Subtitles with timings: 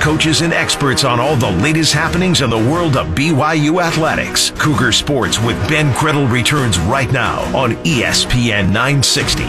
[0.00, 4.50] coaches, and experts on all the latest happenings in the world of BYU athletics.
[4.58, 9.44] Cougar Sports with Ben Criddle returns right now on ESPN 960.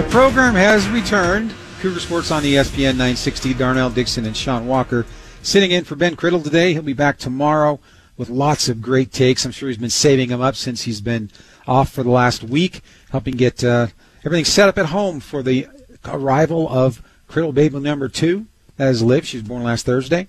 [0.00, 1.52] The program has returned.
[1.80, 3.54] Cougar Sports on ESPN 960.
[3.54, 5.04] Darnell Dixon and Sean Walker
[5.42, 6.72] sitting in for Ben Criddle today.
[6.72, 7.80] He'll be back tomorrow
[8.16, 9.44] with lots of great takes.
[9.44, 11.30] I'm sure he's been saving them up since he's been
[11.66, 13.88] off for the last week, helping get uh,
[14.28, 15.66] everything set up at home for the
[16.04, 18.44] arrival of Criddle baby number two.
[18.76, 19.26] That is Liv.
[19.26, 20.28] She was born last Thursday.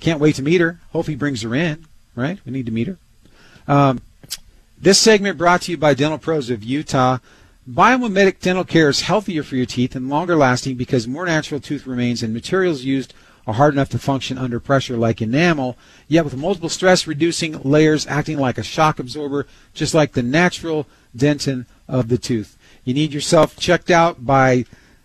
[0.00, 0.80] Can't wait to meet her.
[0.90, 1.86] Hope he brings her in.
[2.16, 2.40] Right?
[2.44, 2.98] We need to meet her.
[3.68, 4.00] Um,
[4.76, 7.18] this segment brought to you by Dental Pros of Utah.
[7.70, 11.86] Biomimetic dental care is healthier for your teeth and longer lasting because more natural tooth
[11.86, 13.14] remains and materials used
[13.46, 15.76] are hard enough to function under pressure like enamel,
[16.08, 20.88] yet with multiple stress reducing layers acting like a shock absorber, just like the natural
[21.16, 22.58] dentin of the tooth.
[22.84, 24.64] You need yourself checked out by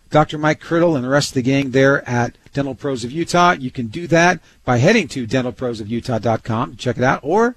[0.09, 0.37] Dr.
[0.37, 3.51] Mike Criddle and the rest of the gang there at Dental Pros of Utah.
[3.51, 7.55] You can do that by heading to dentalprosofutah.com to check it out, or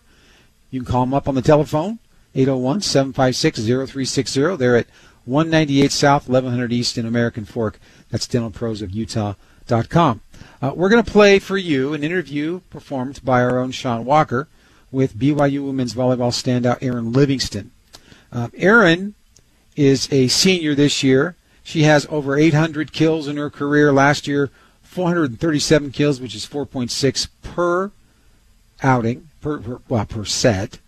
[0.71, 1.99] you can call them up on the telephone,
[2.35, 4.57] 801 756 0360.
[4.57, 4.87] They're at
[5.25, 7.79] 198 South, 1100 East in American Fork.
[8.11, 10.21] That's dentalprosofutah.com.
[10.61, 14.49] Uh, we're going to play for you an interview performed by our own Sean Walker
[14.91, 17.71] with BYU women's volleyball standout Erin Livingston.
[18.31, 19.15] Uh, Erin
[19.77, 21.37] is a senior this year.
[21.63, 23.93] She has over 800 kills in her career.
[23.93, 24.51] Last year,
[24.83, 27.93] 437 kills, which is 4.6 per
[28.83, 30.79] outing, per, per well per set.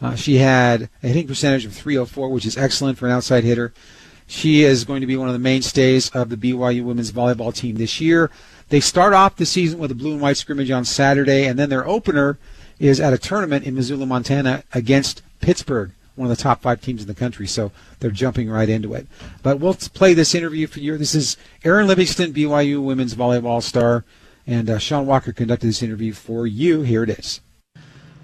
[0.00, 3.72] Uh, she had a hitting percentage of 304, which is excellent for an outside hitter.
[4.26, 7.76] She is going to be one of the mainstays of the BYU women's volleyball team
[7.76, 8.30] this year.
[8.70, 11.68] They start off the season with a blue and white scrimmage on Saturday, and then
[11.68, 12.38] their opener
[12.78, 17.02] is at a tournament in Missoula, Montana against Pittsburgh one of the top five teams
[17.02, 19.06] in the country, so they're jumping right into it.
[19.42, 20.96] But we'll play this interview for you.
[20.96, 24.04] This is Erin Livingston, BYU women's volleyball star,
[24.46, 26.82] and uh, Sean Walker conducted this interview for you.
[26.82, 27.40] Here it is.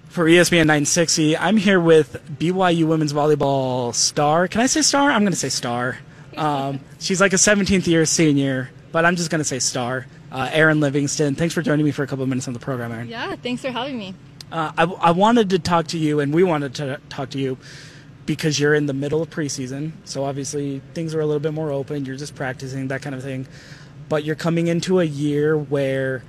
[0.09, 4.49] For ESPN 960, I'm here with BYU women's volleyball star.
[4.49, 5.11] Can I say star?
[5.11, 5.99] I'm going to say star.
[6.37, 10.07] Um, she's like a 17th year senior, but I'm just going to say star.
[10.33, 12.93] Uh, Erin Livingston, thanks for joining me for a couple of minutes on the program,
[12.93, 13.09] Erin.
[13.09, 14.15] Yeah, thanks for having me.
[14.53, 17.59] Uh, I, I wanted to talk to you, and we wanted to talk to you
[18.27, 19.93] because you're in the middle of preseason.
[20.05, 22.05] So obviously things are a little bit more open.
[22.05, 23.47] You're just practicing, that kind of thing.
[24.09, 26.23] But you're coming into a year where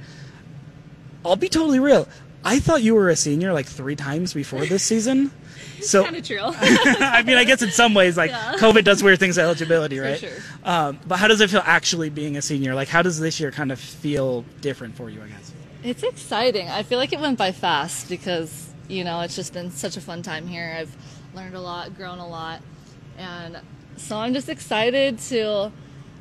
[1.26, 2.08] I'll be totally real.
[2.44, 5.32] I thought you were a senior like three times before this season.
[5.82, 6.38] So kind of true.
[6.44, 8.54] I mean, I guess in some ways, like yeah.
[8.58, 10.20] COVID does weird things to eligibility, right?
[10.20, 10.38] For sure.
[10.64, 12.76] Um, but how does it feel actually being a senior?
[12.76, 15.24] Like, how does this year kind of feel different for you?
[15.24, 15.51] I guess.
[15.84, 16.70] It's exciting.
[16.70, 20.02] I feel like it went by fast because, you know, it's just been such a
[20.02, 20.76] fun time here.
[20.78, 20.96] I've
[21.34, 22.62] learned a lot, grown a lot.
[23.18, 23.60] And
[23.98, 25.72] so I'm just excited to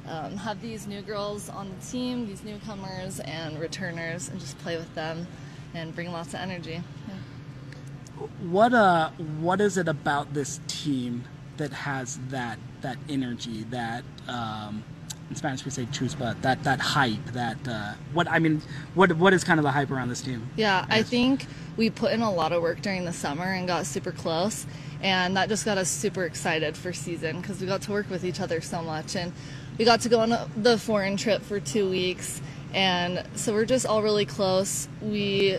[0.07, 4.77] um, have these new girls on the team, these newcomers and returners, and just play
[4.77, 5.27] with them
[5.75, 6.83] and bring lots of energy.
[7.09, 8.27] Yeah.
[8.43, 9.11] What uh,
[9.41, 11.25] what is it about this team
[11.57, 14.85] that has that that energy, that um,
[15.31, 18.61] in Spanish we say chispa, that that hype, that uh, what I mean,
[18.95, 20.51] what what is kind of the hype around this team?
[20.57, 21.47] Yeah, I think
[21.77, 24.67] we put in a lot of work during the summer and got super close,
[25.01, 28.25] and that just got us super excited for season because we got to work with
[28.25, 29.33] each other so much, and
[29.79, 32.43] we got to go on the foreign trip for two weeks,
[32.75, 34.89] and so we're just all really close.
[35.01, 35.59] We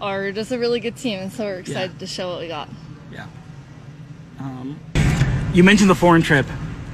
[0.00, 1.98] are just a really good team, and so we're excited yeah.
[2.00, 2.68] to show what we got.
[3.12, 3.28] Yeah.
[4.40, 4.80] Um,
[5.54, 6.46] you mentioned the foreign trip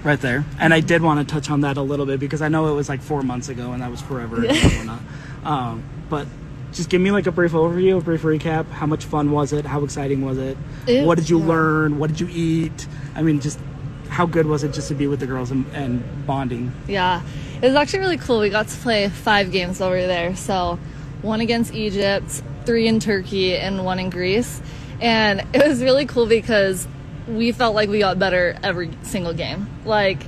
[0.08, 0.44] right there.
[0.58, 2.74] And I did want to touch on that a little bit because I know it
[2.74, 5.00] was like four months ago and that was forever whatnot.
[5.44, 6.26] Um, but
[6.72, 8.68] just give me like a brief overview, a brief recap.
[8.70, 9.66] How much fun was it?
[9.66, 10.56] How exciting was it?
[10.86, 11.46] it what did you yeah.
[11.46, 11.98] learn?
[11.98, 12.88] What did you eat?
[13.14, 13.60] I mean, just
[14.08, 16.72] how good was it just to be with the girls and, and bonding?
[16.88, 17.22] Yeah,
[17.60, 18.40] it was actually really cool.
[18.40, 20.34] We got to play five games over there.
[20.36, 20.78] So,
[21.20, 24.62] one against Egypt, three in Turkey, and one in Greece.
[25.00, 26.88] And it was really cool because
[27.28, 29.68] we felt like we got better every single game.
[29.84, 30.24] Like,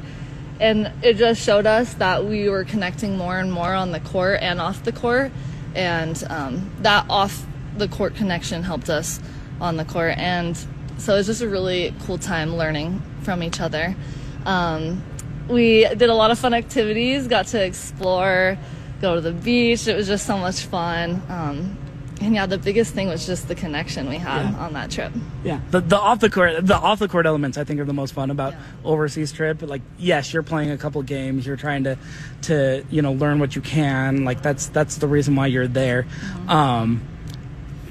[0.61, 4.41] and it just showed us that we were connecting more and more on the court
[4.43, 5.33] and off the court.
[5.75, 9.21] And um, that off the court connection helped us
[9.61, 10.19] on the court.
[10.19, 10.57] And
[10.99, 13.97] so it was just a really cool time learning from each other.
[14.45, 15.03] Um,
[15.49, 18.59] we did a lot of fun activities, got to explore,
[19.01, 19.89] go to the beach.
[19.89, 21.23] It was just so much fun.
[21.29, 21.79] Um,
[22.21, 24.59] and yeah, the biggest thing was just the connection we had Yeah.
[24.59, 25.13] on that trip.
[25.43, 27.93] Yeah, the, the off the court the off the court elements I think are the
[27.95, 29.63] most fun about overseas trip.
[29.63, 31.97] Like, yes, you're playing a couple games, you're trying to
[32.43, 34.25] to you know learn what you can.
[34.25, 36.07] Like that's that's the reason why you're there.
[36.49, 37.03] Um,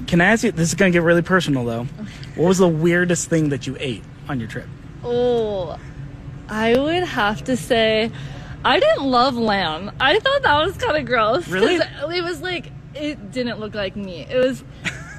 [0.06, 0.52] can I ask you?
[0.52, 1.84] This is gonna get really personal though.
[2.36, 4.66] What was the weirdest thing that you ate on your trip?
[5.04, 5.78] Oh,
[6.48, 8.10] I would have to say
[8.64, 9.90] I didn't love lamb.
[10.00, 11.48] I thought that was kind of gross.
[11.48, 11.76] Really?
[11.76, 14.28] It was like it didn't look like meat.
[14.30, 14.62] It was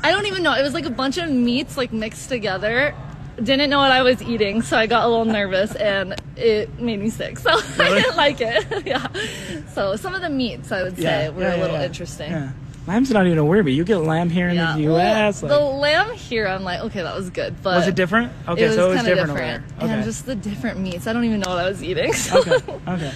[0.04, 0.54] I don't even know.
[0.54, 2.96] It was like a bunch of meats like mixed together.
[3.42, 7.00] Didn't know what I was eating, so I got a little nervous and it made
[7.00, 7.40] me sick.
[7.40, 8.86] So I didn't like it.
[8.86, 9.08] yeah.
[9.74, 12.32] So some of the meats I would say were a little interesting.
[12.32, 12.52] Yeah.
[12.88, 13.74] Lamb's not even a weird meat.
[13.74, 14.74] You get lamb here in Yeah.
[14.76, 15.44] the U.S.
[15.44, 18.32] Well, like- the lamb here, I'm like, okay, that was good, but was it different?
[18.48, 19.80] Okay, it was so it was different, different.
[19.80, 19.90] there.
[19.90, 21.06] And just the different meats.
[21.06, 22.12] I don't even know what I was eating.
[22.22, 22.40] So.
[22.40, 22.56] okay.
[22.88, 23.14] Okay.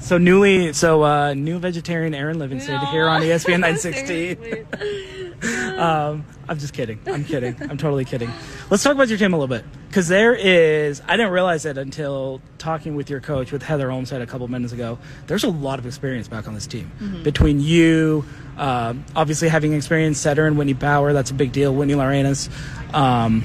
[0.00, 3.60] So newly, so uh, new vegetarian Erin Livingston here on ESPN
[5.42, 5.76] 960.
[5.78, 6.98] um, I'm just kidding.
[7.06, 7.56] I'm kidding.
[7.60, 8.30] I'm totally kidding.
[8.70, 11.02] Let's talk about your team a little bit because there is.
[11.06, 14.72] I didn't realize it until talking with your coach, with Heather Olmstead, a couple minutes
[14.72, 14.98] ago.
[15.26, 17.22] There's a lot of experience back on this team Mhm.
[17.24, 18.24] between you,
[18.56, 21.12] um, obviously having experience setter and Whitney Bauer.
[21.12, 21.74] That's a big deal.
[21.74, 22.48] Whitney Lorenas,
[22.94, 23.42] um,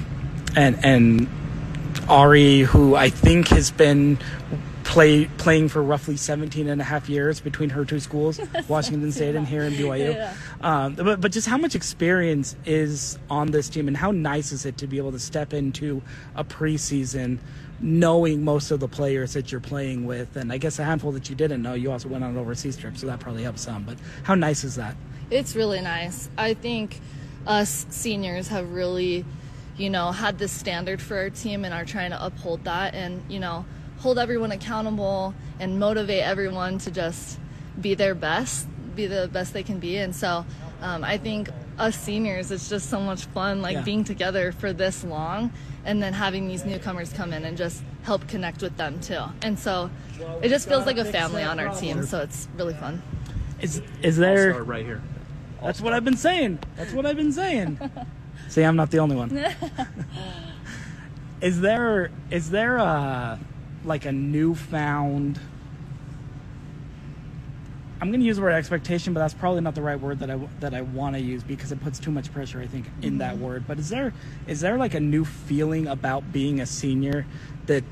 [0.55, 1.27] and and
[2.07, 4.17] Ari, who I think has been
[4.83, 9.35] play, playing for roughly 17 and a half years between her two schools, Washington State
[9.35, 10.13] and here in BYU.
[10.13, 10.33] Yeah.
[10.61, 14.65] Um, but, but just how much experience is on this team and how nice is
[14.65, 16.01] it to be able to step into
[16.35, 17.39] a preseason
[17.79, 20.35] knowing most of the players that you're playing with?
[20.35, 22.77] And I guess a handful that you didn't know, you also went on an overseas
[22.77, 23.83] trip, so that probably helps some.
[23.83, 24.95] But how nice is that?
[25.31, 26.29] It's really nice.
[26.37, 26.99] I think
[27.47, 29.25] us seniors have really,
[29.77, 33.23] you know, had this standard for our team and are trying to uphold that and,
[33.29, 33.65] you know,
[34.03, 37.39] hold everyone accountable and motivate everyone to just
[37.79, 38.67] be their best,
[38.97, 39.95] be the best they can be.
[39.95, 40.45] And so
[40.81, 43.81] um, I think us seniors, it's just so much fun, like Yeah.
[43.83, 45.53] being together for this long
[45.85, 49.21] and then having these newcomers come in and just help connect with them too.
[49.41, 49.89] And so
[50.41, 52.03] it just feels like a family on our team.
[52.03, 53.01] So it's really fun.
[53.61, 55.01] Is is there start right here.
[55.61, 56.59] That's what I've been saying.
[56.75, 57.79] That's what I've been saying.
[58.49, 59.31] See, I'm not the only one.
[61.41, 63.39] Is there is there a
[63.85, 65.39] like a newfound
[68.03, 70.29] I'm going to use the word expectation, but that's probably not the right word that
[70.29, 73.19] I that I want to use because it puts too much pressure I think in
[73.19, 73.63] that word.
[73.65, 74.13] But is there
[74.45, 77.25] is there like a new feeling about being a senior
[77.67, 77.85] that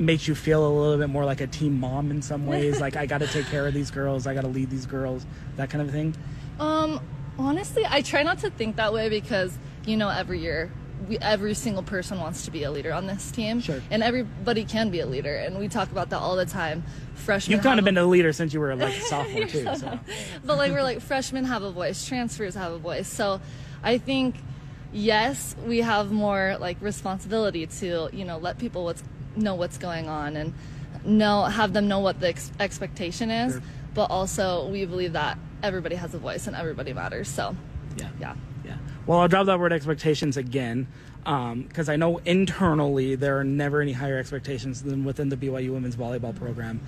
[0.00, 2.80] makes you feel a little bit more like a team mom in some ways?
[2.80, 5.24] like I got to take care of these girls, I got to lead these girls,
[5.54, 6.16] that kind of thing.
[6.58, 7.00] Um,
[7.38, 10.72] honestly, I try not to think that way because you know every year.
[11.06, 13.80] We, every single person wants to be a leader on this team, Sure.
[13.90, 16.82] and everybody can be a leader, and we talk about that all the time.
[17.14, 19.46] Freshmen, You've kind have of a- been a leader since you were like a sophomore
[19.46, 19.64] too.
[19.76, 19.98] So.
[20.44, 23.06] but like we're like freshmen have a voice, transfers have a voice.
[23.06, 23.40] So
[23.82, 24.36] I think
[24.92, 29.02] yes, we have more like responsibility to you know let people what's
[29.36, 30.52] know what's going on and
[31.04, 33.52] know have them know what the ex- expectation is.
[33.54, 33.62] Sure.
[33.94, 37.28] But also we believe that everybody has a voice and everybody matters.
[37.28, 37.54] So
[37.96, 38.08] Yeah.
[38.20, 38.34] yeah.
[38.68, 38.76] Yeah.
[39.06, 40.86] Well, I'll drop that word expectations again
[41.24, 45.96] because I know internally there are never any higher expectations than within the BYU women's
[45.96, 46.80] volleyball program.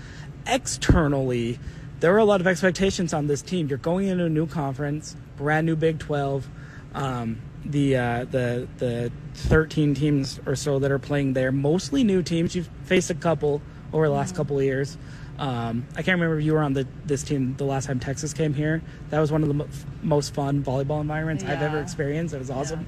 [0.47, 1.59] Externally,
[2.01, 3.69] there are a lot of expectations on this team.
[3.69, 6.49] You're going into a new conference, brand new Big 12.
[6.95, 12.23] Um, the uh, the the 13 teams or so that are playing there, mostly new
[12.23, 12.55] teams.
[12.55, 13.61] You've faced a couple
[13.93, 14.97] over the last couple of years.
[15.41, 18.35] Um, I can't remember if you were on the, this team the last time Texas
[18.35, 18.83] came here.
[19.09, 19.69] That was one of the mo-
[20.03, 22.35] most fun volleyball environments I've ever experienced.
[22.35, 22.87] It was awesome.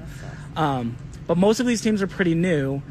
[0.55, 0.95] Um,
[1.25, 2.83] but most of these teams are pretty new,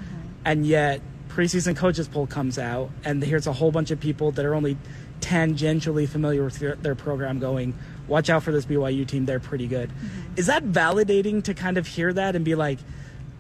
[0.45, 4.45] and yet preseason coaches poll comes out, and here's a whole bunch of people that
[4.45, 4.77] are only
[5.21, 7.75] tangentially familiar with their, their program going,
[8.09, 9.91] watch out for this BYU team, they're pretty good.
[10.35, 12.81] Is that validating to kind of hear that and be like,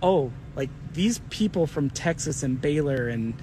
[0.00, 3.34] oh, like these people from Texas and Baylor and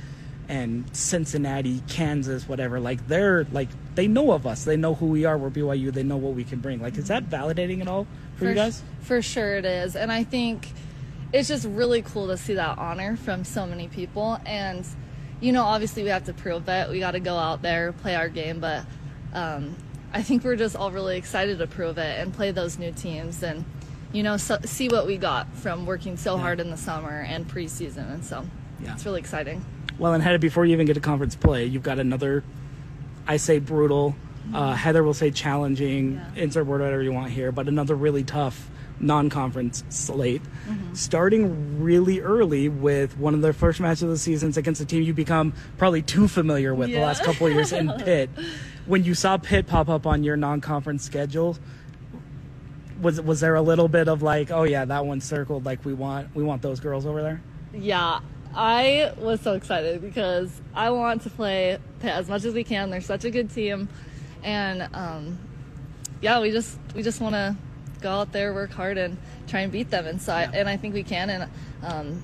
[0.50, 4.64] and Cincinnati, Kansas, whatever, like they're like they know of us.
[4.64, 5.38] They know who we are.
[5.38, 5.94] We're BYU.
[5.94, 6.82] They know what we can bring.
[6.82, 8.84] Like, is that validating at all for, you sh- guys?
[9.02, 9.96] For sure it is.
[9.96, 10.70] And I think
[11.32, 14.40] it's just really cool to see that honor from so many people.
[14.46, 14.86] And,
[15.42, 16.90] you know, obviously we have to prove it.
[16.90, 18.86] We got to go out there, play our game, but
[19.34, 19.76] um,
[20.14, 23.44] I think we're just all really excited to prove it and play those new teams
[23.44, 23.66] and,
[24.12, 26.42] you know, so, see what we got from working so yeah.
[26.42, 28.12] hard in the summer and preseason.
[28.12, 28.46] And so
[28.82, 28.94] yeah.
[28.94, 29.64] it's really exciting.
[30.00, 32.44] Well, and Heather, before you even get to conference play, you've got another,
[33.28, 34.16] I say brutal,
[34.54, 36.44] uh, Heather will say challenging, yeah.
[36.44, 38.70] insert word whatever you want here, but another really tough
[39.02, 40.94] non-conference slate, mm-hmm.
[40.94, 45.04] starting really early with one of their first matches of the seasons against a team
[45.04, 47.00] you become probably too familiar with yeah.
[47.00, 48.30] the last couple of years in Pitt.
[48.86, 51.58] When you saw Pitt pop up on your non-conference schedule,
[53.02, 55.94] was was there a little bit of like, oh yeah, that one's circled, like we
[55.94, 57.42] want we want those girls over there?
[57.74, 58.20] Yeah,
[58.54, 62.90] I was so excited because I want to play Pitt as much as we can.
[62.90, 63.90] They're such a good team,
[64.44, 65.38] and um,
[66.22, 67.56] yeah, we just we just want to
[68.02, 70.08] go out there, work hard, and try and beat them.
[70.08, 70.50] And so, yeah.
[70.52, 71.30] I, and I think we can.
[71.30, 71.52] And
[71.84, 72.24] um,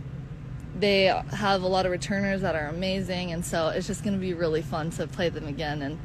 [0.78, 4.20] they have a lot of returners that are amazing, and so it's just going to
[4.20, 6.00] be really fun to play them again and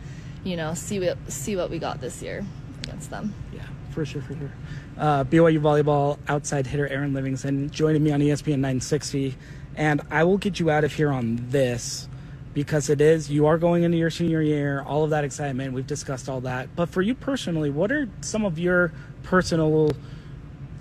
[0.45, 2.45] you know see what see what we got this year
[2.83, 3.35] against them.
[3.53, 4.53] Yeah, for sure, for sure.
[4.97, 9.35] Uh, BYU volleyball outside hitter Erin Livingston joining me on ESPN 960,
[9.77, 12.09] and I will get you out of here on this
[12.53, 15.87] because it is you are going into your senior year all of that excitement we've
[15.87, 19.93] discussed all that but for you personally what are some of your personal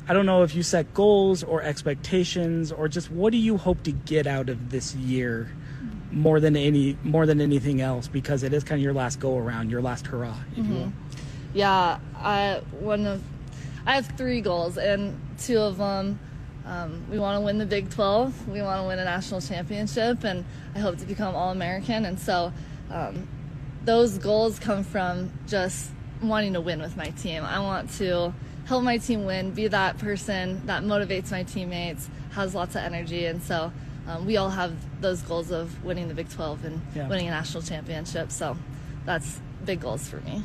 [0.08, 3.84] I don't know if you set goals or expectations or just what do you hope
[3.84, 5.52] to get out of this year
[6.12, 9.38] more than any more than anything else because it is kind of your last go
[9.38, 10.72] around, your last hurrah, if mm-hmm.
[10.72, 10.86] you will.
[10.86, 11.18] Mm-hmm.
[11.54, 13.24] Yeah, I one of
[13.86, 16.20] I have three goals and two of them
[16.70, 18.48] um, we want to win the Big 12.
[18.48, 20.46] We want to win a national championship, and
[20.76, 22.06] I hope to become All American.
[22.06, 22.54] And so,
[22.92, 23.28] um,
[23.86, 25.90] those goals come from just
[26.22, 27.44] wanting to win with my team.
[27.44, 28.34] I want to
[28.68, 33.26] help my team win, be that person that motivates my teammates, has lots of energy,
[33.26, 33.72] and so
[34.08, 37.08] um, we all have those goals of winning the Big 12 and yeah.
[37.08, 38.32] winning a national championship.
[38.32, 38.56] So
[39.06, 40.44] that's big goals for me.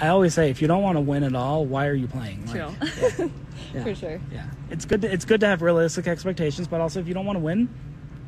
[0.00, 2.46] I always say, if you don't want to win at all, why are you playing?
[2.48, 2.70] True.
[3.18, 3.28] yeah.
[3.74, 3.84] Yeah.
[3.84, 4.20] For sure.
[4.32, 4.46] Yeah.
[4.70, 5.02] It's good.
[5.02, 7.68] To, it's good to have realistic expectations, but also if you don't want to win,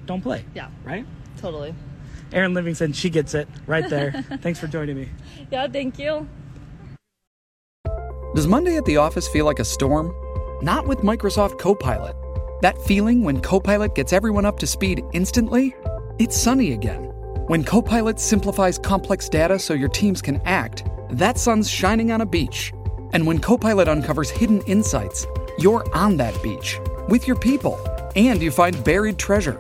[0.07, 0.45] don't play.
[0.55, 0.69] Yeah.
[0.85, 1.07] Right.
[1.39, 1.75] Totally.
[2.33, 4.13] Erin Livingston, she gets it right there.
[4.43, 5.09] Thanks for joining me.
[5.51, 5.69] Yeah.
[5.69, 6.29] Thank you.
[8.35, 10.15] Does Monday at the office feel like a storm?
[10.63, 12.15] Not with Microsoft Copilot.
[12.61, 15.75] That feeling when Copilot gets everyone up to speed instantly?
[16.19, 17.05] It's sunny again.
[17.47, 22.27] When Copilot simplifies complex data so your teams can act, that sun's shining on a
[22.27, 22.73] beach.
[23.13, 25.27] And when Copilot uncovers hidden insights,
[25.59, 27.79] you're on that beach with your people
[28.17, 29.59] and you find buried treasure.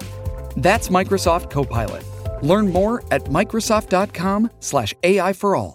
[0.56, 2.04] That's Microsoft Copilot.
[2.42, 5.74] Learn more at Microsoft.com/slash AI for all.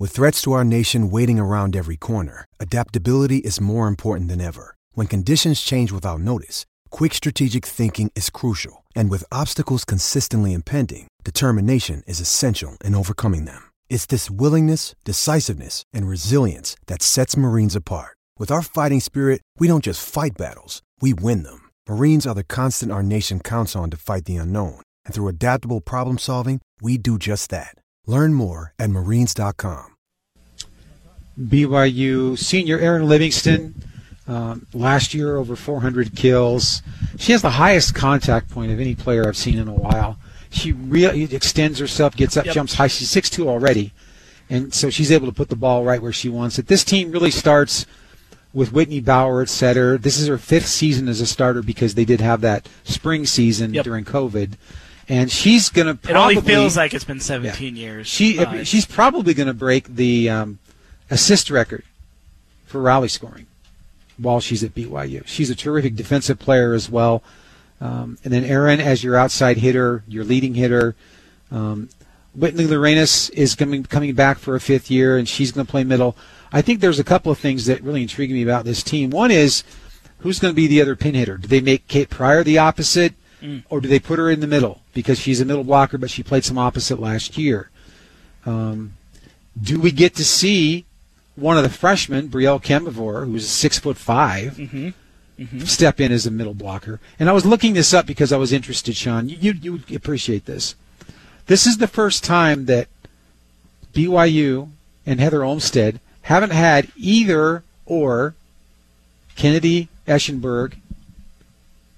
[0.00, 4.74] With threats to our nation waiting around every corner, adaptability is more important than ever.
[4.94, 8.84] When conditions change without notice, quick strategic thinking is crucial.
[8.96, 13.71] And with obstacles consistently impending, determination is essential in overcoming them.
[13.92, 18.16] It's this willingness, decisiveness, and resilience that sets Marines apart.
[18.38, 21.68] With our fighting spirit, we don't just fight battles, we win them.
[21.86, 24.80] Marines are the constant our nation counts on to fight the unknown.
[25.04, 27.76] And through adaptable problem solving, we do just that.
[28.06, 29.84] Learn more at marines.com.
[31.38, 33.74] BYU senior Erin Livingston,
[34.26, 36.80] um, last year over 400 kills.
[37.18, 40.16] She has the highest contact point of any player I've seen in a while.
[40.52, 42.54] She really extends herself, gets up, yep.
[42.54, 42.86] jumps high.
[42.86, 43.92] She's 6'2 already.
[44.50, 46.66] And so she's able to put the ball right where she wants it.
[46.66, 47.86] This team really starts
[48.52, 49.96] with Whitney Bauer at setter.
[49.96, 53.72] This is her fifth season as a starter because they did have that spring season
[53.72, 53.84] yep.
[53.84, 54.56] during COVID
[55.08, 56.10] and she's going to.
[56.10, 57.82] It only feels like it's been 17 yeah.
[57.82, 58.06] years.
[58.06, 60.58] She uh, she's probably going to break the um,
[61.10, 61.84] assist record
[62.66, 63.46] for rally scoring
[64.16, 65.26] while she's at BYU.
[65.26, 67.22] She's a terrific defensive player as well.
[67.82, 70.94] Um, and then Erin as your outside hitter, your leading hitter.
[71.50, 71.88] Um,
[72.32, 75.82] Whitney Lorenas is coming coming back for a fifth year, and she's going to play
[75.82, 76.16] middle.
[76.52, 79.10] I think there's a couple of things that really intrigue me about this team.
[79.10, 79.64] One is
[80.18, 81.36] who's going to be the other pin hitter?
[81.36, 83.64] Do they make Kate Pryor the opposite, mm.
[83.68, 86.22] or do they put her in the middle because she's a middle blocker, but she
[86.22, 87.68] played some opposite last year?
[88.46, 88.94] Um,
[89.60, 90.86] do we get to see
[91.34, 94.90] one of the freshmen, Brielle Kemavor, who's six foot 5 mm-hmm.
[95.38, 95.60] Mm-hmm.
[95.60, 97.00] step in as a middle blocker?
[97.18, 99.28] And I was looking this up because I was interested, Sean.
[99.28, 100.74] You you appreciate this.
[101.46, 102.88] This is the first time that
[103.92, 104.70] BYU
[105.04, 108.34] and Heather Olmstead haven't had either or
[109.36, 110.74] Kennedy Eschenberg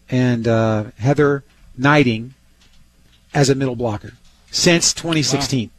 [0.09, 1.45] and uh, Heather
[1.77, 2.35] Gneiting
[3.33, 4.15] as a middle blocker
[4.51, 5.69] since 2016.
[5.69, 5.73] Wow.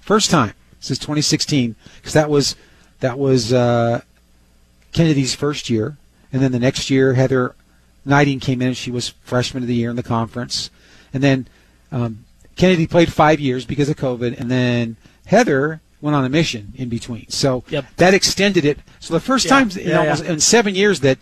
[0.00, 2.56] First time since 2016 because that was
[3.00, 4.00] that was uh,
[4.92, 5.96] Kennedy's first year,
[6.34, 7.54] and then the next year Heather
[8.04, 10.68] Gneiting came in and she was freshman of the year in the conference.
[11.12, 11.46] And then
[11.92, 12.24] um,
[12.56, 14.38] Kennedy played five years because of COVID.
[14.38, 17.28] And then Heather went on a mission in between.
[17.30, 17.84] So Yep.
[17.98, 18.80] that extended it.
[18.98, 19.50] So the first Yeah.
[19.50, 20.32] time in, Yeah, almost, yeah.
[20.32, 21.18] in seven years that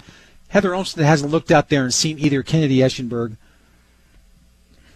[0.48, 3.36] Heather Olmstead hasn't looked out there and seen either Kennedy Eschenberg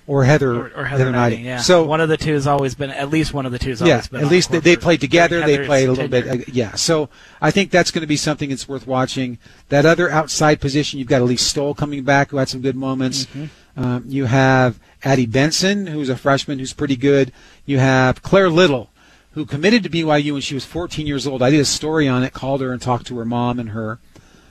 [0.06, 1.58] or Heather, Or, or Heather Gneiting, yeah.
[1.58, 3.80] So one of the two has always been at least one of the two has
[3.80, 4.20] yeah, always been.
[4.22, 5.40] at least the they, they played together.
[5.44, 6.28] They played a little bit.
[6.28, 7.08] uh, Yeah, so
[7.40, 9.38] I think that's going to be something that's worth watching.
[9.68, 13.26] That other outside position, you've got Elise Stoll coming back, who had some good moments.
[13.26, 13.82] Mm-hmm.
[13.82, 17.32] Um, you have Addie Benson, who's a freshman, who's pretty good.
[17.66, 18.90] You have Claire Little,
[19.32, 21.42] who committed to BYU when she was 14 years old.
[21.42, 23.98] I did a story on it, called her and talked to her mom and her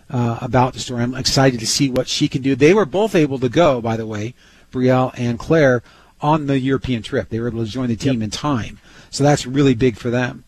[0.09, 1.01] uh, about the story.
[1.01, 2.55] I'm excited to see what she can do.
[2.55, 4.35] They were both able to go, by the way,
[4.75, 5.81] Brielle and Claire,
[6.21, 7.29] on the European trip.
[7.29, 8.79] They were able to join the team in time,
[9.09, 10.43] so that's really big for them.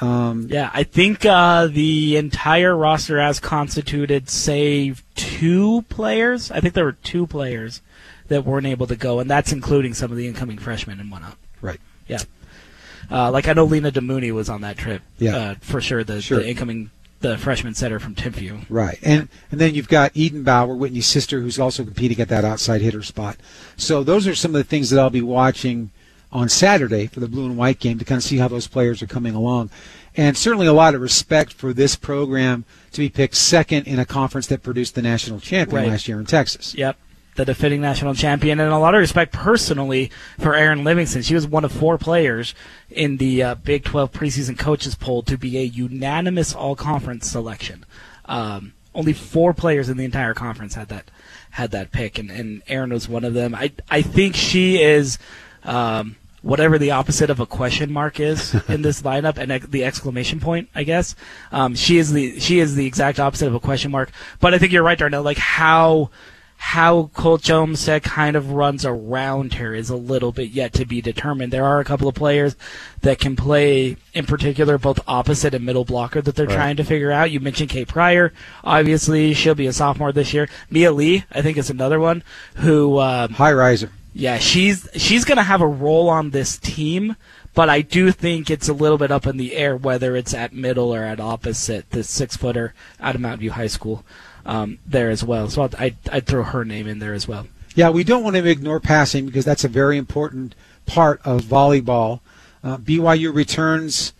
[0.00, 6.50] Um, Yeah, I think uh, the entire roster as constituted, save two players.
[6.50, 7.80] I think there were two players
[8.28, 11.36] that weren't able to go, and that's including some of the incoming freshmen and whatnot.
[11.60, 11.80] Right.
[12.06, 12.18] Yeah.
[13.10, 15.02] Uh, like I know Lena DeMooney was on that trip.
[15.18, 15.36] Yeah.
[15.36, 16.04] Uh, for sure.
[16.04, 16.38] The, Sure.
[16.38, 18.64] the incoming the freshman setter from Timpview.
[18.68, 22.44] Right, and and then you've got Eden Bauer, Whitney's sister, who's also competing at that
[22.44, 23.36] outside hitter spot.
[23.76, 25.90] So those are some of the things that I'll be watching
[26.30, 29.02] on Saturday for the blue and white game to kind of see how those players
[29.02, 29.70] are coming along,
[30.16, 34.04] and certainly a lot of respect for this program to be picked second in a
[34.04, 35.88] conference that produced the national champion Right.
[35.88, 36.74] last year in Texas.
[36.74, 36.96] Yep.
[37.38, 41.22] The defending national champion, and a lot of respect personally for Erin Livingston.
[41.22, 42.52] She was one of four players
[42.90, 47.86] in the uh, Big 12 preseason coaches poll to be a unanimous all conference selection.
[48.24, 51.12] Um, only four players in the entire conference had that
[51.50, 53.54] had that pick, and, and Erin was one of them.
[53.54, 55.16] I I think she is.
[55.62, 60.38] Um, Whatever the opposite of a question mark is in this lineup, and the exclamation
[60.38, 61.16] point, I guess,
[61.50, 64.10] um, she is the she is the exact opposite of a question mark.
[64.40, 65.24] But I think you're right, Darnell.
[65.24, 66.10] Like how
[66.60, 71.00] how Coach Olmstead kind of runs around her is a little bit yet to be
[71.00, 71.52] determined.
[71.52, 72.56] There are a couple of players
[73.02, 76.54] that can play, in particular, both opposite and middle blocker that they're Right.
[76.56, 77.30] trying to figure out.
[77.30, 78.32] You mentioned Kate Pryor.
[78.64, 80.48] Obviously, she'll be a sophomore this year.
[80.68, 82.22] Mia Lee, I think, is another one
[82.56, 82.98] who.
[82.98, 83.90] Um, High riser.
[84.12, 87.14] yeah, she's she's going to have a role on this team,
[87.54, 90.52] but I do think it's a little bit up in the air whether it's at
[90.52, 94.04] middle or at opposite the six footer out of Mountain View High School
[94.46, 95.48] um, there as well.
[95.48, 97.46] So I'd, I'd, throw her name in there as well.
[97.74, 100.54] Yeah, we don't want to ignore passing because that's a very important
[100.86, 102.20] part of volleyball.
[102.64, 104.12] Uh, BYU returns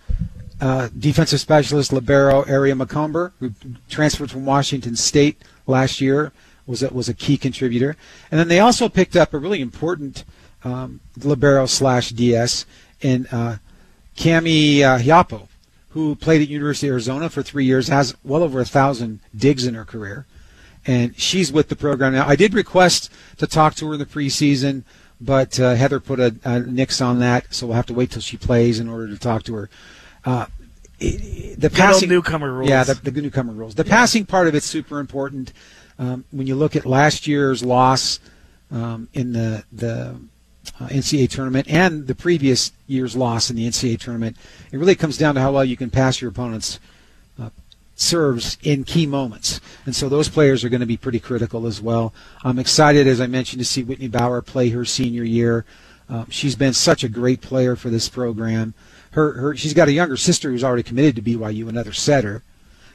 [0.60, 3.52] uh, defensive specialist libero Aria McComber, who
[3.88, 6.32] transferred from Washington State last year,
[6.66, 7.96] was a, was a key contributor.
[8.30, 10.24] And then they also picked up a really important
[10.64, 12.66] um, libero slash DS
[13.00, 13.58] in uh,
[14.16, 15.48] Cami uh, Hiapo,
[15.90, 19.66] who played at University of Arizona for three years, has well over a thousand digs
[19.66, 20.26] in her career
[20.86, 22.26] and she's with the program now.
[22.26, 24.84] I did request to talk to her in the preseason,
[25.20, 28.22] but uh, Heather put a, a nix on that, so we'll have to wait till
[28.22, 29.70] she plays in order to talk to her.
[30.24, 30.46] Uh,
[30.98, 32.70] it- the Good passing newcomer rules.
[32.70, 33.74] Yeah, the, the newcomer rules.
[33.74, 35.52] The passing part of it's super important.
[35.98, 38.20] Um, when you look at last year's loss
[38.70, 40.16] um, in the the
[40.80, 44.36] uh, NCAA tournament and the previous year's loss in the NCAA tournament,
[44.72, 46.78] it really comes down to how well you can pass your opponent's
[47.40, 47.50] uh,
[47.94, 49.60] serves in key moments.
[49.84, 52.12] And so those players are going to be pretty critical as well.
[52.44, 55.64] I'm excited, as I mentioned, to see Whitney Bauer play her senior year.
[56.08, 58.74] Um, she's been such a great player for this program.
[59.12, 62.42] Her, her, she's got a younger sister who's already committed to BYU, another setter.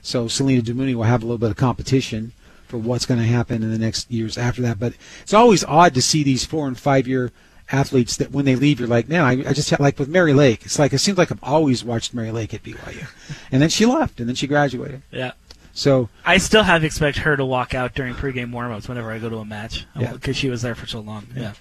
[0.02, 2.34] So Selena Demooney will have a little bit of competition
[2.68, 4.80] for what's going to happen in the next years after that.
[4.80, 7.32] But it's always odd to see these four and five year
[7.72, 10.34] athletes that when they leave, you're like, man, I, I just had, like with Mary
[10.34, 10.66] Lake.
[10.66, 13.08] It's like it seems like I've always watched Mary Lake at BYU,
[13.52, 15.02] and then she left, and then she graduated.
[15.12, 15.32] Yeah.
[15.76, 19.28] So I still have expect her to walk out during pregame warmups whenever I go
[19.30, 20.14] to a match Yeah.
[20.14, 21.26] because she was there for so long.
[21.36, 21.54] Yeah.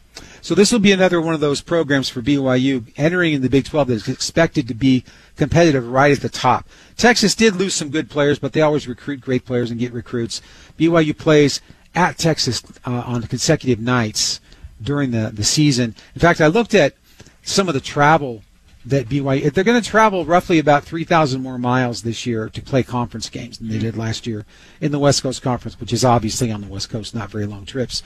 [0.43, 3.65] So this will be another one of those programs for BYU entering in the Big
[3.65, 5.05] 12 that is expected to be
[5.37, 6.69] competitive right at the top.
[6.99, 10.43] Texas did lose some good players, but they always recruit great players and get recruits.
[10.79, 11.63] BYU plays
[11.95, 14.41] at Texas uh, on consecutive nights
[14.83, 15.95] during the, the season.
[16.15, 16.95] In fact, I looked at
[17.43, 18.43] some of the travel
[18.85, 22.83] that BYU they're going to travel roughly about 3,000 more miles this year to play
[22.83, 24.45] conference games than they did last year
[24.81, 27.65] in the West Coast Conference, which is obviously on the West Coast, not very long
[27.65, 28.03] trips.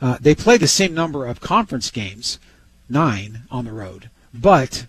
[0.00, 2.38] Uh, they play the same number of conference games,
[2.88, 4.86] nine on the road, but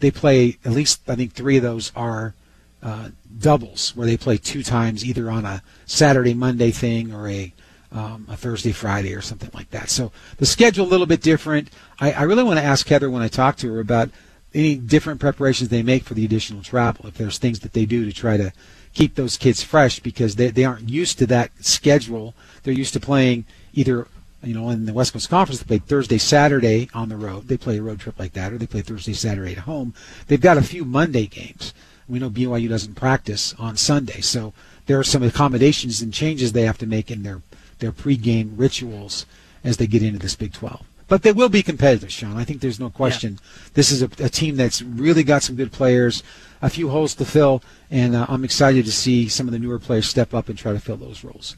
[0.00, 2.34] they play at least I think three of those are
[2.82, 7.54] uh, doubles, where they play two times either on a Saturday Monday thing or a
[7.94, 9.88] um, a Thursday Friday or something like that.
[9.88, 11.70] So the schedule a little bit different.
[12.00, 14.10] I, I really want to ask Heather when I talk to her about
[14.52, 17.06] any different preparations they make for the additional travel.
[17.06, 18.52] If there's things that they do to try to
[18.92, 22.34] keep those kids fresh because they they aren't used to that schedule.
[22.62, 24.06] They're used to playing either
[24.44, 27.48] you know, in the West Coast Conference, they play Thursday, Saturday on the road.
[27.48, 29.94] They play a road trip like that, or they play Thursday, Saturday at home.
[30.26, 31.72] They've got a few Monday games.
[32.06, 34.52] We know BYU doesn't practice on Sunday, so
[34.86, 37.40] there are some accommodations and changes they have to make in their
[37.84, 39.26] their pregame rituals
[39.62, 40.82] as they get into this Big 12.
[41.06, 42.38] But they will be competitive, Sean.
[42.38, 43.34] I think there's no question.
[43.34, 43.68] Yeah.
[43.74, 46.22] This is a, a, team that's really got some good players,
[46.62, 49.78] a few holes to fill, and uh, I'm excited to see some of the newer
[49.78, 51.56] players step up and try to fill those roles.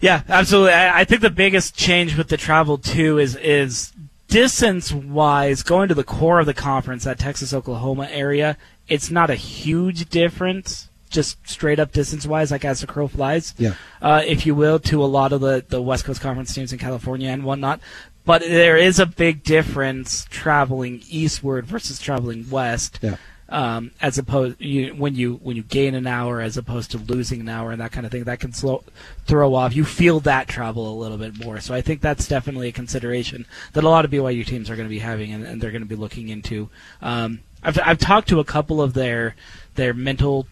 [0.00, 0.72] Yeah, absolutely.
[0.72, 3.92] I, I think the biggest change with the travel too is is
[4.28, 8.56] distance wise, going to the core of the conference, that Texas Oklahoma area,
[8.88, 10.88] it's not a huge difference.
[11.10, 13.74] Just straight up distance wise, like as the crow flies, yeah.
[14.00, 16.78] uh, if you will, to a lot of the, the West Coast Conference teams in
[16.78, 17.80] California and whatnot.
[18.24, 23.00] But there is a big difference traveling eastward versus traveling west.
[23.02, 23.16] Yeah
[23.50, 27.40] um, as opposed you, when you when you gain an hour as opposed to losing
[27.40, 28.84] an hour and that kind of thing that can slow
[29.26, 32.68] throw off you feel that travel a little bit more so I think that's definitely
[32.68, 35.60] a consideration that a lot of BYU teams are going to be having and, and
[35.60, 36.70] they're going to be looking into
[37.02, 39.34] um, I've I've talked to a couple of their
[39.74, 40.46] their mental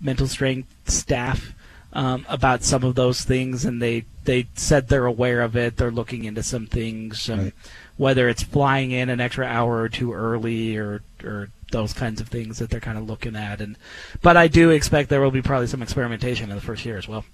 [0.00, 1.52] mental strength staff
[1.92, 5.90] um, about some of those things and they they said they're aware of it they're
[5.90, 7.54] looking into some things um, right.
[7.96, 12.28] whether it's flying in an extra hour or two early or or those kinds of
[12.28, 13.60] things that they're kind of looking at.
[13.60, 13.76] And
[14.22, 17.08] but I do expect there will be probably some experimentation in the first year as
[17.08, 17.24] well.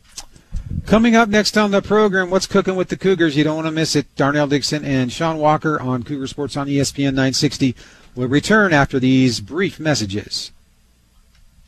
[0.86, 3.36] Coming up next on the program, what's cooking with the Cougars?
[3.36, 4.14] You don't want to miss it.
[4.16, 7.74] Darnell Dixon and Sean Walker on Cougar Sports on ESPN 960
[8.14, 10.52] will return after these brief messages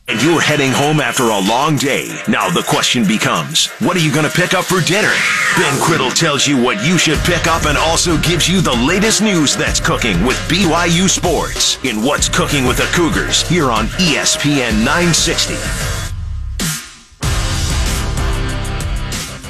[0.07, 2.21] and you're heading home after a long day.
[2.27, 5.13] Now the question becomes, what are you going to pick up for dinner?
[5.57, 9.21] Ben Criddle tells you what you should pick up and also gives you the latest
[9.21, 14.85] news that's cooking with BYU Sports in What's Cooking with the Cougars here on ESPN
[14.85, 15.55] 960.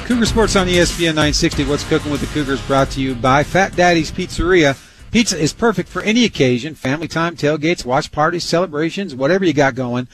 [0.06, 1.64] Cougar Sports on ESPN 960.
[1.66, 4.80] What's Cooking with the Cougars brought to you by Fat Daddy's Pizzeria.
[5.10, 9.74] Pizza is perfect for any occasion family time, tailgates, watch parties, celebrations, whatever you got
[9.74, 10.08] going.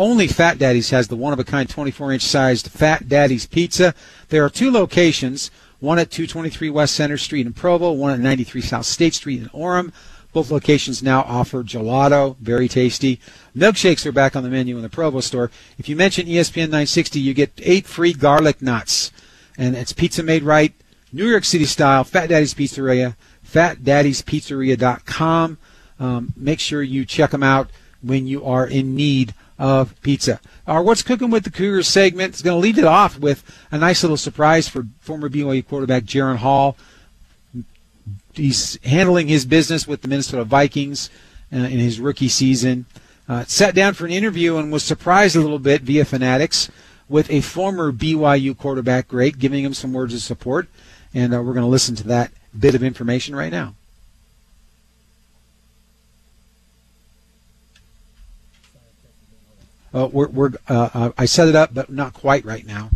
[0.00, 3.94] Only Fat Daddy's has the one of a kind 24 inch sized Fat Daddy's pizza.
[4.30, 8.62] There are two locations one at 223 West Center Street in Provo, one at 93
[8.62, 9.92] South State Street in Orem.
[10.32, 13.20] Both locations now offer gelato, very tasty.
[13.54, 15.50] Milkshakes are back on the menu in the Provo store.
[15.76, 19.12] If you mention ESPN 960, you get eight free garlic nuts.
[19.58, 20.72] And it's pizza made right,
[21.12, 25.58] New York City style, Fat Daddy's Pizzeria, fatdaddyspizzeria.com.
[25.98, 27.68] Um, make sure you check them out
[28.00, 30.40] when you are in need of pizza.
[30.66, 33.76] Our What's Cooking with the Cougars segment is going to lead it off with a
[33.76, 36.78] nice little surprise for former BYU quarterback Jaren Hall.
[38.32, 41.10] He's handling his business with the Minnesota Vikings
[41.52, 42.86] uh, in his rookie season.
[43.28, 46.70] Uh, sat down for an interview and was surprised a little bit via Fanatics
[47.06, 50.68] with a former BYU quarterback great, giving him some words of support.
[51.12, 53.74] And uh, we're going to listen to that bit of information right now.
[59.92, 62.90] Uh, we're, we're uh, uh, I set it up, but not quite right now.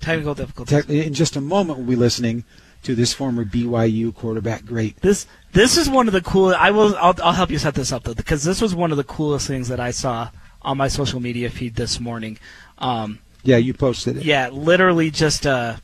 [0.00, 0.88] Technical difficulties.
[0.88, 2.44] in just a moment, we'll be listening
[2.84, 4.96] to this former BYU quarterback great.
[5.00, 6.54] This this is one of the cool.
[6.54, 6.94] I will.
[6.96, 9.46] I'll, I'll help you set this up though, because this was one of the coolest
[9.48, 10.30] things that I saw
[10.62, 12.38] on my social media feed this morning.
[12.78, 14.24] Um, yeah, you posted it.
[14.24, 15.80] Yeah, literally just a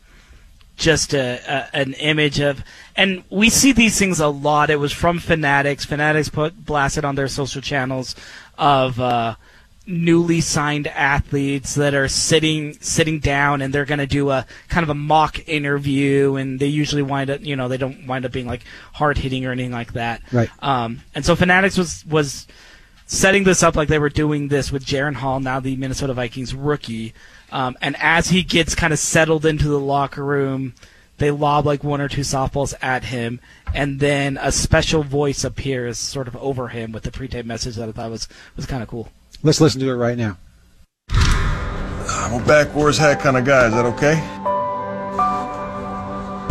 [0.77, 2.63] just a, a, an image of,
[2.97, 4.71] and we see these things a lot.
[4.71, 5.85] It was from Fanatics.
[5.85, 8.15] Fanatics put blasted on their social channels
[8.59, 9.01] of.
[9.01, 9.35] Uh,
[9.91, 14.85] newly signed athletes that are sitting sitting down and they're going to do a kind
[14.85, 18.33] of a mock interview and they usually wind up you know they don't wind up
[18.33, 18.63] being like
[18.95, 20.23] hard hitting or anything like that.
[20.33, 20.49] Right.
[20.61, 22.47] Um, and so fanatics was was
[23.07, 26.55] setting this up like they were doing this with Jaren Hall now the Minnesota Vikings
[26.55, 27.13] rookie.
[27.51, 30.75] Um, and as he gets kind of settled into the locker room
[31.19, 33.41] they lob like one or two softballs at him
[33.75, 37.89] and then a special voice appears sort of over him with the pre-tape message that
[37.89, 39.11] I thought was was kind of cool
[39.43, 40.37] Let's listen to it right now.
[41.09, 43.69] I'm a backwards hat kind of guy.
[43.69, 44.17] Is that okay?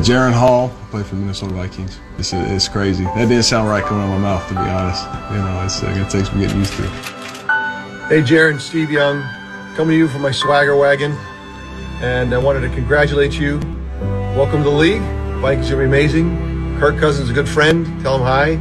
[0.03, 1.99] Jaren Hall, I play for the Minnesota Vikings.
[2.17, 3.03] It's, it's crazy.
[3.03, 5.03] That didn't sound right coming out of my mouth, to be honest.
[5.29, 6.83] You know, it's, uh, it takes me getting used to.
[8.07, 9.21] Hey, Jaren, Steve Young,
[9.75, 11.11] coming to you from my swagger wagon.
[12.01, 13.59] And I wanted to congratulate you.
[14.35, 15.01] Welcome to the league.
[15.41, 16.79] Vikings are amazing.
[16.79, 17.85] Kirk Cousins is a good friend.
[18.01, 18.55] Tell him hi.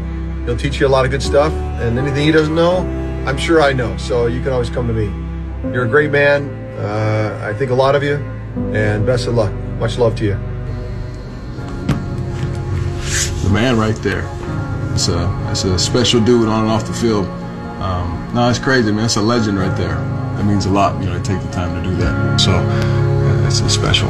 [0.44, 1.52] He'll teach you a lot of good stuff.
[1.80, 2.97] And anything he doesn't know,
[3.28, 5.04] I'm sure I know, so you can always come to me.
[5.70, 6.48] You're a great man.
[6.78, 8.14] Uh, I think a lot of you,
[8.72, 9.52] and best of luck.
[9.78, 10.32] Much love to you.
[13.42, 14.24] The man right there.
[14.94, 17.26] it's a it's a special dude on and off the field.
[17.82, 19.04] Um, no, it's crazy, man.
[19.04, 19.96] It's a legend right there.
[20.36, 22.40] That means a lot, you know, to take the time to do that.
[22.40, 24.08] So uh, it's, it's special.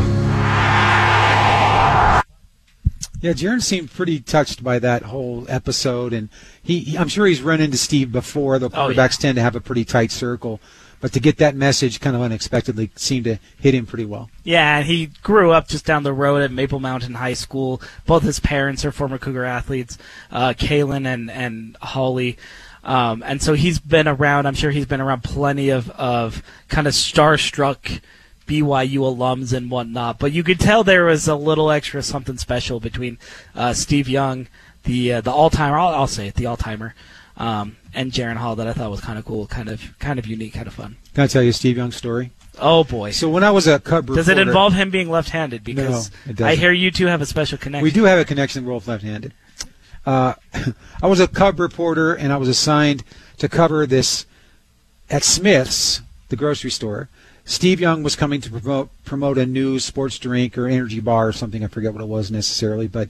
[3.21, 6.29] Yeah, Jaren seemed pretty touched by that whole episode, and
[6.63, 8.59] he, I'm sure he's run into Steve before.
[8.61, 8.95] The Oh, yeah.
[8.95, 10.61] quarterbacks tend to have a pretty tight circle,
[11.01, 14.31] but to get that message kind of unexpectedly seemed to hit him pretty well.
[14.45, 17.83] Yeah, and he grew up just down the road at Maple Mountain High School.
[18.07, 19.99] Both his parents are former Cougar athletes,
[20.31, 22.39] uh, Kalen and and Holly.
[22.85, 24.47] Um, and so he's been around.
[24.47, 28.01] I'm sure he's been around plenty of of kind of starstruck
[28.49, 30.19] BYU alums and whatnot.
[30.19, 33.19] But you could tell there was a little extra something special between
[33.55, 34.49] uh, Steve Young,
[34.85, 35.79] the uh, the all timer.
[35.79, 36.95] I'll, I'll say it, the all timer,
[37.37, 40.27] um, and Jaren Hall that I thought was kind of cool, kind of kind of
[40.27, 40.97] unique, kind of fun.
[41.15, 42.33] Can I tell you a Steve Young story?
[42.59, 43.13] Oh boy!
[43.13, 45.63] So when I was a Cub reporter, Does it involve him being left-handed?
[45.63, 46.41] Because No, it.
[46.41, 47.85] I hear you two have a special connection.
[47.85, 48.65] We do have a connection.
[48.65, 49.33] We're both left-handed.
[50.05, 50.35] Uh,
[51.03, 53.05] I was a Cub reporter, and I was assigned
[53.37, 54.27] to cover this
[55.11, 57.09] at Smith's, the grocery store.
[57.49, 61.33] Steve Young was coming to promote promote a new sports drink or energy bar or
[61.33, 61.65] something.
[61.65, 63.09] I forget what it was necessarily, but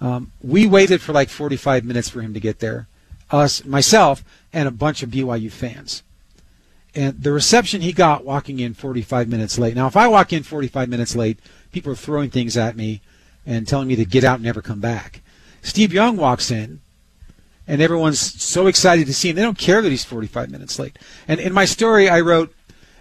[0.00, 2.86] um, we waited for like 45 minutes for him to get there.
[3.28, 6.04] Us, myself, and a bunch of BYU fans.
[6.94, 9.74] And the reception he got walking in 45 minutes late.
[9.74, 11.40] Now, if I walk in 45 minutes late,
[11.72, 13.02] people are throwing things at me
[13.44, 15.22] and telling me to get out and never come back.
[15.62, 16.80] Steve Young walks in,
[17.66, 19.34] and everyone's so excited to see him.
[19.34, 20.96] They don't care that he's 45 minutes late.
[21.26, 22.54] And in my story, I wrote,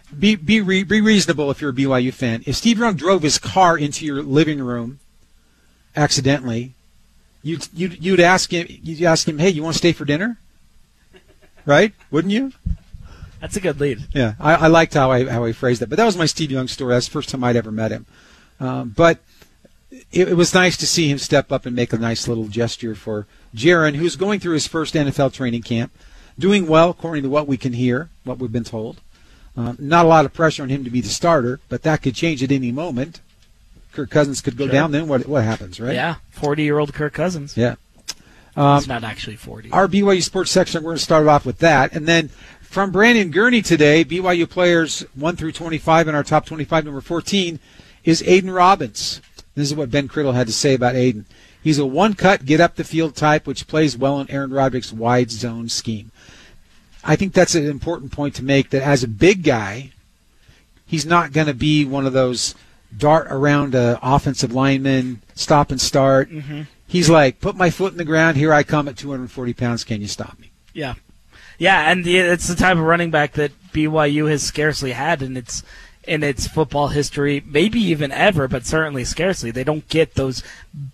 [0.06, 2.44] be, be, re, be reasonable if you're a BYU fan.
[2.46, 5.00] If Steve Young drove his car into your living room
[5.96, 6.74] accidentally,
[7.44, 10.38] you'd, you'd, you'd ask him, you'd ask him, hey, you want to stay for dinner?
[11.66, 11.94] Right?
[12.12, 12.54] Wouldn't you?
[13.46, 14.08] That's a good lead.
[14.12, 15.90] Yeah, I, I liked how I how I phrased it.
[15.90, 16.94] But that was my Steve Young story.
[16.94, 18.06] That's the first time I'd ever met him.
[18.60, 19.20] Um, but
[20.12, 22.96] it, it was nice to see him step up and make a nice little gesture
[22.96, 25.92] for Jaren, who's going through his first NFL training camp,
[26.40, 29.00] doing well according to what we can hear, what we've been told.
[29.58, 32.14] Um, not a lot of pressure on him to be the starter, but that could
[32.16, 33.22] change at any moment.
[33.94, 34.74] Kirk Cousins could go Sure.
[34.74, 34.92] down.
[34.92, 35.94] Then what what happens, right?
[35.96, 37.56] Yeah, 40-year-old Kirk Cousins.
[37.56, 37.76] Yeah.
[38.58, 39.72] Um, He's not actually 40.
[39.72, 41.94] Our BYU Sports section, we're going to start off with that.
[41.94, 42.30] And then
[42.62, 47.60] from Brandon Gurney today, BYU players 1 through 25 in our top 25, number 14,
[48.04, 49.22] is Aidan Robbins.
[49.56, 51.26] This is what Ben Criddle had to say about Aidan.
[51.64, 54.94] He's a one cut, get up the field type, which plays well in Aaron Roderick's
[54.94, 56.12] wide zone scheme.
[57.06, 59.92] I think that's an important point to make that as a big guy,
[60.86, 62.56] he's not going to be one of those
[62.98, 66.30] dart around a offensive lineman, stop and start.
[66.30, 66.68] Mhm.
[66.88, 68.38] He's like, put my foot in the ground.
[68.38, 69.84] Here I come at 240 pounds.
[69.84, 70.52] Can you stop me?
[70.74, 70.96] Yeah,
[71.58, 75.38] yeah, and the, it's the type of running back that BYU has scarcely had in
[75.38, 75.64] its
[76.08, 79.50] in its football history, maybe even ever, but certainly scarcely.
[79.50, 80.44] They don't get those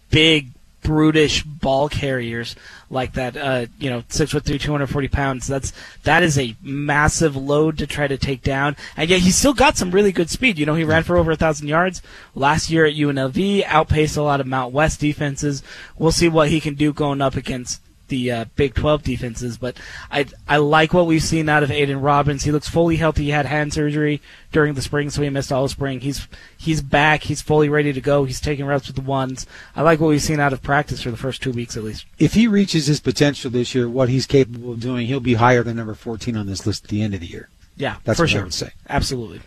[0.10, 2.56] big, brutish ball carriers
[2.91, 3.38] like that.
[3.38, 5.47] Uh, you know, six foot three, two hundred forty pounds.
[5.47, 5.73] That's
[6.04, 9.77] that is a massive load to try to take down, and yet he's still got
[9.77, 10.60] some really good speed.
[10.60, 12.01] You know, he ran for over a thousand yards
[12.36, 15.63] last year at UNLV, outpaced a lot of Mount West defenses.
[15.97, 19.76] We'll see what he can do going up against the uh, Big 12 defenses, but
[20.12, 22.43] I I like what we've seen out of Aidan Robbins.
[22.43, 23.24] He looks fully healthy.
[23.24, 24.21] He had hand surgery
[24.52, 26.02] during the spring, so he missed all of spring.
[26.02, 27.24] He's he's back.
[27.24, 28.26] He's fully ready to go.
[28.26, 29.47] He's taking reps with the ones.
[29.76, 32.06] I like what we've seen out of practice for the first two weeks at least.
[32.19, 35.63] If he reaches his potential this year, what he's capable of doing, he'll be higher
[35.63, 37.50] than number 14 on this list at the end of the year.
[37.78, 38.43] Yeah, That's for what I sure.
[38.43, 38.71] would say.
[38.88, 39.41] Absolutely,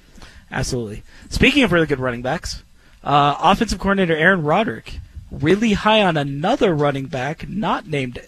[0.51, 1.05] absolutely.
[1.29, 2.65] Speaking of really good running backs,
[3.05, 4.99] uh, offensive coordinator Aaron Roderick
[5.41, 8.19] really high on another running back not named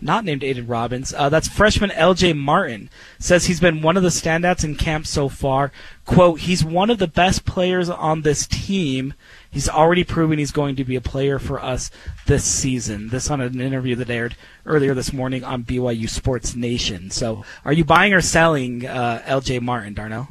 [0.00, 1.14] not named Aidan Robbins.
[1.14, 2.34] Uh, that's freshman L.J.
[2.34, 2.90] Martin.
[3.18, 5.72] Says he's been one of the standouts in camp so far.
[6.04, 9.14] "Quote: He's one of the best players on this team.
[9.50, 11.90] He's already proven he's going to be a player for us
[12.26, 17.10] this season." This on an interview that aired earlier this morning on BYU Sports Nation.
[17.10, 19.60] So, are you buying or selling uh, L.J.
[19.60, 20.28] Martin, Darnell?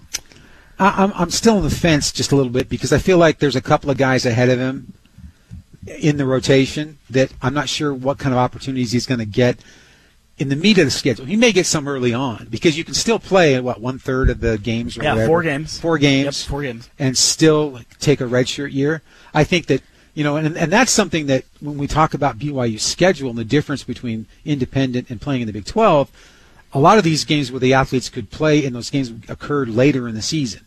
[0.77, 3.55] I'm, I'm still on the fence just a little bit because I feel like there's
[3.55, 4.93] a couple of guys ahead of him
[5.87, 9.59] in the rotation that I'm not sure what kind of opportunities he's going to get
[10.37, 11.25] in the meat of the schedule.
[11.25, 14.41] He may get some early on because you can still play what one third of
[14.41, 15.27] the games or Yeah, whatever.
[15.27, 15.79] four games.
[15.79, 16.89] four games, Yep, four games.
[16.99, 19.01] and still take a redshirt year.
[19.33, 19.81] I think that
[20.13, 23.43] you know, and and that's something that when we talk about BYU's schedule and the
[23.45, 26.09] difference between independent and playing in the Big 12,
[26.73, 30.07] a lot of these games where the athletes could play and those games occurred later
[30.07, 30.61] in the season.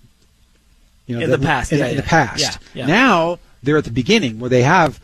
[1.07, 2.01] You know, In the past, in, yeah, in yeah.
[2.03, 2.41] the past.
[2.43, 2.87] Yeah, yeah.
[2.87, 5.01] Now they're at the beginning where they have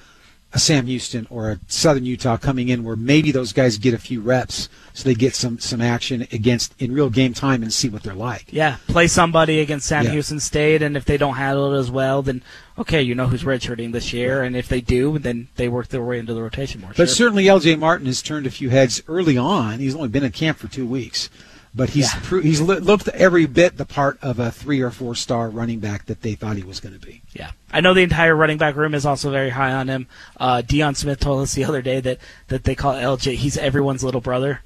[0.54, 3.98] a Sam Houston or a Southern Utah coming in where maybe those guys get a
[3.98, 7.88] few reps so they get some some action against in real game time and see
[7.88, 8.44] what they're like.
[8.52, 10.12] Yeah, play somebody against Sam Yeah.
[10.12, 12.42] Houston State, and if they don't handle it as well, then
[12.78, 16.02] okay, you know who's redshirting this year, and if they do, then they work their
[16.02, 16.90] way into the rotation more.
[16.96, 17.16] But Sure.
[17.16, 17.74] certainly L.J.
[17.76, 19.80] Martin has turned a few heads early on.
[19.80, 21.28] He's only been in camp for two weeks,
[21.74, 22.20] but he's Yeah.
[22.22, 25.80] pro- he's lo- looked every bit the part of a three or four star running
[25.80, 27.22] back that they thought he was going to be.
[27.32, 30.06] Yeah, I know the entire running back room is also very high on him.
[30.38, 33.34] Uh, Dion Smith told us the other day that that they call LJ.
[33.36, 34.60] He's everyone's little brother.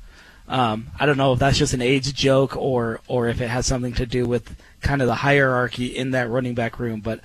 [0.49, 3.67] Um, I don't know if that's just an age joke or or if it has
[3.67, 7.01] something to do with kind of the hierarchy in that running back room.
[7.01, 7.21] But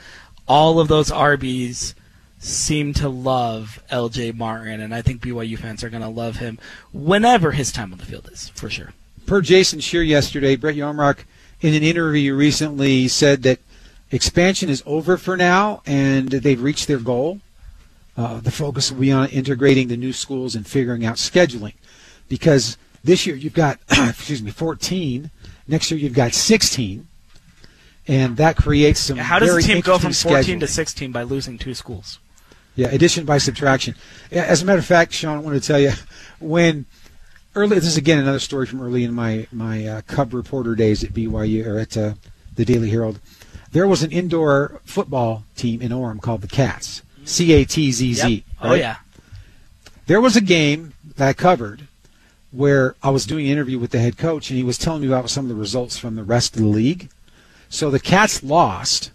[0.47, 1.93] all of those RBs
[2.39, 6.59] seem to love LJ Martin, and I think BYU fans are going to love him
[6.91, 8.91] whenever his time on the field is, for sure.
[9.25, 11.19] Per Jason Shear yesterday, Brett Yormark
[11.61, 13.59] in an interview recently said that
[14.11, 17.39] expansion is over for now and they've reached their goal.
[18.15, 21.73] Uh, the focus will be on integrating the new schools and figuring out scheduling,
[22.29, 25.31] because this year you've got excuse me 14,
[25.67, 27.07] next year you've got 16,
[28.07, 29.17] and that creates some.
[29.17, 30.59] How does very the team go from 14 scheduling.
[30.59, 32.19] to 16 by losing two schools?
[32.75, 33.95] Yeah, addition by subtraction.
[34.31, 35.91] As a matter of fact, Sean, I want to tell you
[36.39, 36.85] when
[37.55, 37.75] early.
[37.75, 41.11] This is again another story from early in my my uh, Cub reporter days at
[41.11, 42.13] BYU or at uh,
[42.55, 43.19] the Daily Herald.
[43.71, 47.01] There was an indoor football team in Orem called the Cats.
[47.25, 48.43] C A T Z Z.
[48.61, 48.97] Oh yeah.
[50.05, 51.87] There was a game that I covered
[52.51, 55.07] where I was doing an interview with the head coach, and he was telling me
[55.07, 57.09] about some of the results from the rest of the league.
[57.69, 59.11] So the Cats lost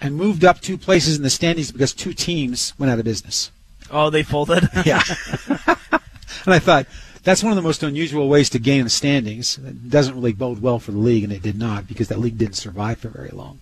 [0.00, 3.50] and moved up two places in the standings because two teams went out of business.
[3.90, 4.68] Oh, they folded.
[4.84, 5.02] Yeah.
[5.48, 6.86] and I thought
[7.26, 9.58] that's one of the most unusual ways to gain the standings.
[9.58, 12.38] It doesn't really bode well for the league, and it did not because that league
[12.38, 13.58] didn't survive for very long.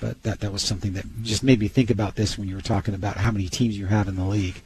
[0.00, 2.60] But that that was something that just made me think about this when you were
[2.60, 4.62] talking about how many teams you have in the league.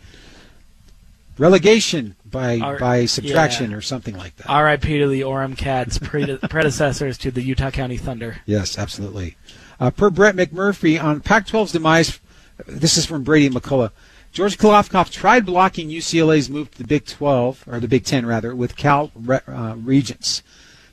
[1.37, 3.77] Relegation by Our- by subtraction yeah.
[3.77, 4.49] or something like that.
[4.49, 4.99] R.I.P.
[4.99, 8.39] to the Orem Cats, pre- predecessors to the Utah County Thunder.
[8.47, 9.37] Yes, absolutely.
[9.79, 12.19] Uh, per Brett McMurphy on Pac-12's demise,
[12.67, 13.91] this is from Brady McCollough.
[14.33, 18.55] George Kliavkoff tried blocking UCLA's move to the Big 12 or the Big 10 rather
[18.55, 20.45] with Cal uh, Regents.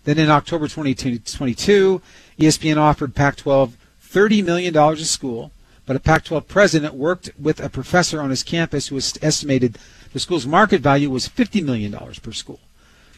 [0.06, 2.02] Then in October 2022,
[2.39, 3.73] ESPN offered Pac-12
[4.04, 5.52] $30 million a school,
[5.86, 9.78] but a Pac-12 president worked with a professor on his campus who estimated
[10.13, 12.60] the school's market value was $50 million per school.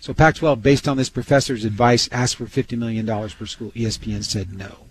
[0.01, 3.71] So Pac-12, based on this professor's advice, asked for $50 million per school.
[3.71, 4.88] ESPN said no.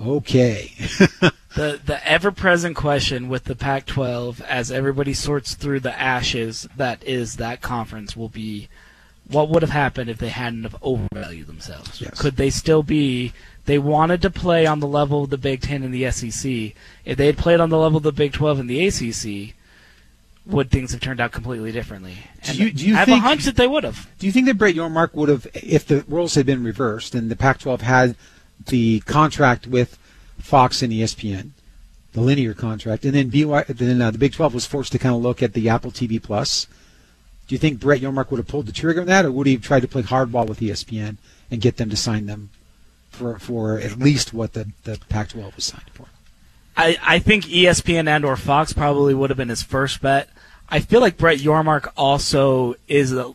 [0.00, 0.72] Okay.
[1.54, 7.04] The the ever present question with the Pac-12 as everybody sorts through the ashes that
[7.04, 8.68] is that conference will be
[9.28, 12.00] what would have happened if they hadn't have overvalued themselves.
[12.00, 12.18] Yes.
[12.18, 13.34] Could they still be?
[13.66, 16.72] They wanted to play on the level of the Big Ten and the SEC.
[17.04, 19.54] If they had played on the level of the Big 12 and the ACC,
[20.46, 22.16] would things have turned out completely differently?
[22.44, 24.08] Do you- do you I have think- a hunch that they would have.
[24.18, 27.30] Do you think that Brett Yormark would have, if the roles had been reversed and
[27.30, 28.16] the Pac-12 had
[28.66, 29.98] the contract with
[30.38, 31.50] Fox and ESPN,
[32.12, 35.14] the linear contract, and then BY, then uh, the Big 12 was forced to kind
[35.14, 36.66] of look at the Apple TV Plus?
[37.46, 39.54] Do you think Brett Yormark would have pulled the trigger on that, or would he
[39.54, 41.16] have tried to play hardball with ESPN
[41.50, 42.50] and get them to sign them
[43.10, 46.06] for for at least what the, the Pac-12 was signed for?
[46.76, 50.30] I, I think ESPN and or Fox probably would have been his first bet.
[50.68, 53.34] I feel like Brett Yormark also is a,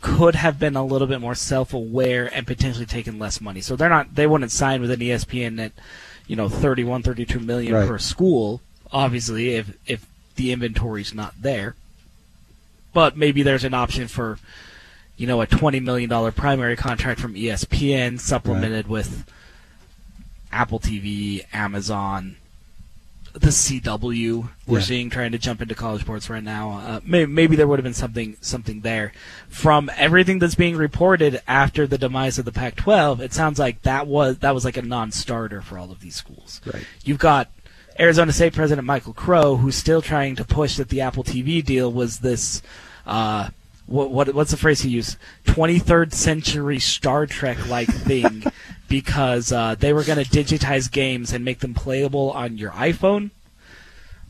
[0.00, 3.60] could have been a little bit more self-aware and potentially taken less money.
[3.60, 5.72] So they're not they wouldn't sign with an ESPN at
[6.26, 7.88] you know 31 32 million Right.
[7.88, 8.60] per school
[8.92, 11.74] obviously if if the inventory's not there.
[12.92, 14.38] But maybe there's an option for
[15.16, 19.30] you know a 20 million dollar primary contract from ESPN supplemented with
[20.52, 22.36] Apple TV, Amazon,
[23.32, 24.48] the CW.
[24.66, 24.84] We're Yeah.
[24.84, 26.70] seeing trying to jump into college sports right now.
[26.72, 29.12] Uh, maybe, maybe there would have been something something there.
[29.48, 34.06] From everything that's being reported after the demise of the Pac-12, it sounds like that
[34.06, 36.60] was that was like a non-starter for all of these schools.
[36.66, 36.84] Right.
[37.04, 37.50] You've got
[37.98, 41.92] Arizona State President Michael Crow, who's still trying to push that the Apple TV deal
[41.92, 42.62] was this.
[43.06, 43.48] Uh,
[43.90, 45.18] what, what what's the phrase he used?
[45.46, 48.44] 23rd century Star Trek like thing,
[48.88, 53.30] because uh, they were going to digitize games and make them playable on your iPhone.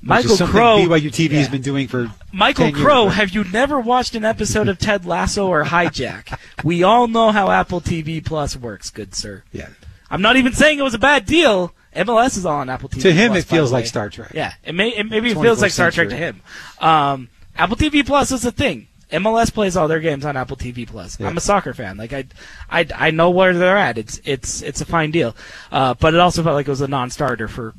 [0.00, 0.78] Which Michael is Crow.
[0.78, 3.14] BYU TV has been doing for Michael 10 years, Crow, right?
[3.14, 6.38] have you never watched an episode of Ted Lasso or Hijack?
[6.64, 9.44] we all know how Apple TV Plus works, good sir.
[9.52, 9.68] Yeah.
[10.10, 11.74] I'm not even saying it was a bad deal.
[11.94, 13.02] MLS is all on Apple TV.
[13.02, 13.86] To him, Plus, it feels like.
[13.86, 14.32] Star Trek.
[14.32, 16.42] Yeah, it may it maybe it feels like 21st Star Trek to him.
[16.80, 18.88] Um, Apple TV Plus is a thing.
[19.12, 21.18] MLS plays all their games on Apple TV Plus.
[21.18, 21.28] Yeah.
[21.28, 21.96] I'm a soccer fan.
[21.96, 22.24] Like I,
[22.70, 23.98] I, I know where they're at.
[23.98, 25.34] It's it's it's a fine deal.
[25.72, 27.74] Uh, but it also felt like it was a non-starter for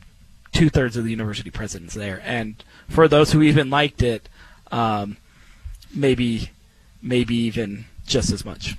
[0.52, 4.28] two thirds of the university presidents there, and for those who even liked it,
[4.72, 5.18] um,
[5.94, 6.52] maybe
[7.02, 8.76] maybe even just as much.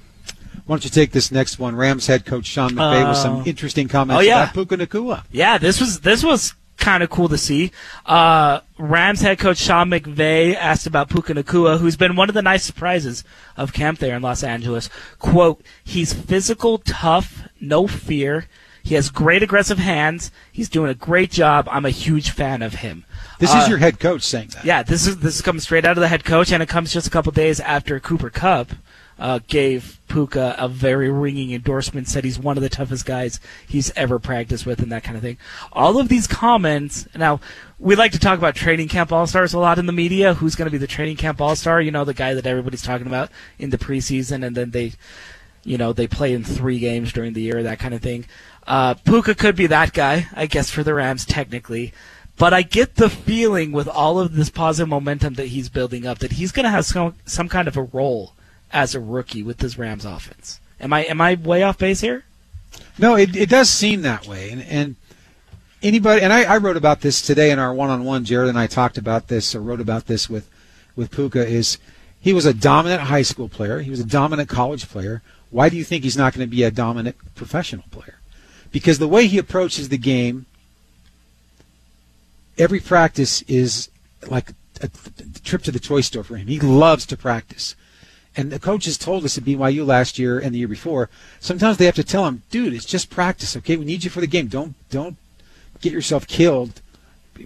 [0.67, 1.75] Why don't you take this next one?
[1.75, 4.45] Rams head coach Sean McVay with some Uh, interesting comments oh, yeah.
[4.45, 5.25] about Puka Nacua.
[5.33, 7.71] Yeah, this was this was kind of cool to see.
[8.05, 12.43] Uh, Rams head coach Sean McVay asked about Puka Nacua, who's been one of the
[12.43, 13.25] nice surprises
[13.57, 14.91] of camp there in Los Angeles.
[15.19, 18.47] "Quote: He's physical, tough, no fear.
[18.85, 20.33] He has great aggressive hands.
[20.51, 21.69] He's doing a great job.
[21.71, 23.05] I'm a huge fan of him."
[23.39, 24.65] This Uh, is your head coach saying that.
[24.65, 26.93] yeah, this is this is coming straight out of the head coach, and it comes
[26.93, 28.73] just a couple days after Cooper Kupp
[29.23, 33.93] uh, gave Puka a very ringing endorsement, said he's one of the toughest guys he's
[33.95, 35.39] ever practiced with, and that kind of thing.
[35.73, 37.07] All of these comments.
[37.15, 37.39] Now,
[37.79, 40.35] we like to talk about training camp all stars a lot in the media.
[40.35, 41.81] Who's going to be the training camp all star?
[41.81, 44.95] You know, the guy that everybody's talking about in the preseason, and then they,
[45.63, 48.27] you know, they play in three games during the year, that kind of thing.
[48.67, 51.93] Uh, Puka could be that guy, I guess, for the Rams technically.
[52.39, 56.19] But I get the feeling with all of this positive momentum that he's building up
[56.19, 58.35] that he's going to have some some kind of a role
[58.73, 60.61] as a rookie with this Rams offense.
[60.81, 62.25] Am I am I way off base here?
[62.99, 64.51] No, it, it does seem that way.
[64.51, 64.97] And, and
[65.83, 68.25] anybody, and I, I wrote about this today in our one-on-one.
[68.25, 70.49] Jared and I talked about this, or wrote about this with
[70.97, 71.47] with Puka.
[71.47, 71.79] Is
[72.21, 73.81] he was a dominant high school player?
[73.81, 75.23] He was a dominant college player.
[75.51, 78.21] Why do you think he's not going to be a dominant professional player?
[78.71, 80.47] Because the way he approaches the game,
[82.57, 83.91] every practice is
[84.29, 86.47] like a, a trip to the toy store for him.
[86.47, 87.77] He loves to practice.
[88.37, 91.11] And the coaches told us at BYU last year and the year before.
[91.39, 93.57] Sometimes they have to tell him, "Dude, it's just practice.
[93.57, 94.47] Okay, we need you for the game.
[94.47, 95.17] Don't don't
[95.81, 96.81] get yourself killed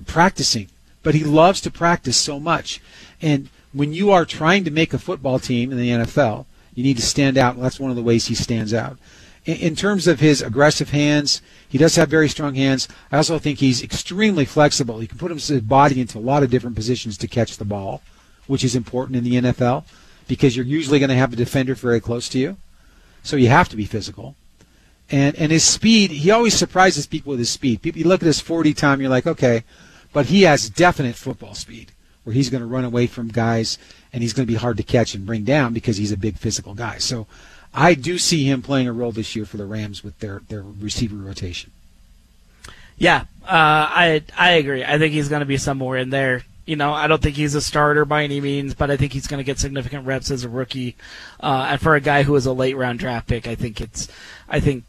[0.07, 0.69] practicing."
[1.03, 2.81] But he loves to practice so much.
[3.21, 6.97] And when you are trying to make a football team in the NFL, you need
[6.97, 7.61] to stand out.
[7.61, 8.97] That's one of the ways he stands out.
[9.45, 12.87] In, in terms of his aggressive hands, he does have very strong hands.
[13.11, 15.01] I also think he's extremely flexible.
[15.01, 18.03] He can put his body into a lot of different positions to catch the ball,
[18.47, 19.85] which is important in the NFL
[20.29, 22.57] because you're usually going to have a defender very close to you.
[23.23, 24.37] So you have to be physical.
[25.11, 27.83] And and his speed, he always surprises people with his speed.
[27.83, 29.63] People you look at his 40 time, you're like, okay,
[30.13, 31.93] but he has definite football speed
[32.25, 33.79] where he's going to run away from guys
[34.13, 36.37] and he's going to be hard to catch and bring down because he's a big
[36.39, 36.99] physical guy.
[36.99, 37.27] So
[37.73, 40.63] I do see him playing a role this year for the Rams with their their
[40.63, 41.71] receiver rotation.
[42.99, 44.83] Yeah, uh, I I agree.
[44.83, 46.43] I think he's going to be somewhere in there.
[46.67, 49.27] You know, I don't think he's a starter by any means, but I think he's
[49.27, 50.97] going to get significant reps as a rookie.
[51.41, 54.09] Uh, and for a guy who is a late round draft pick, I think it's,
[54.49, 54.85] I think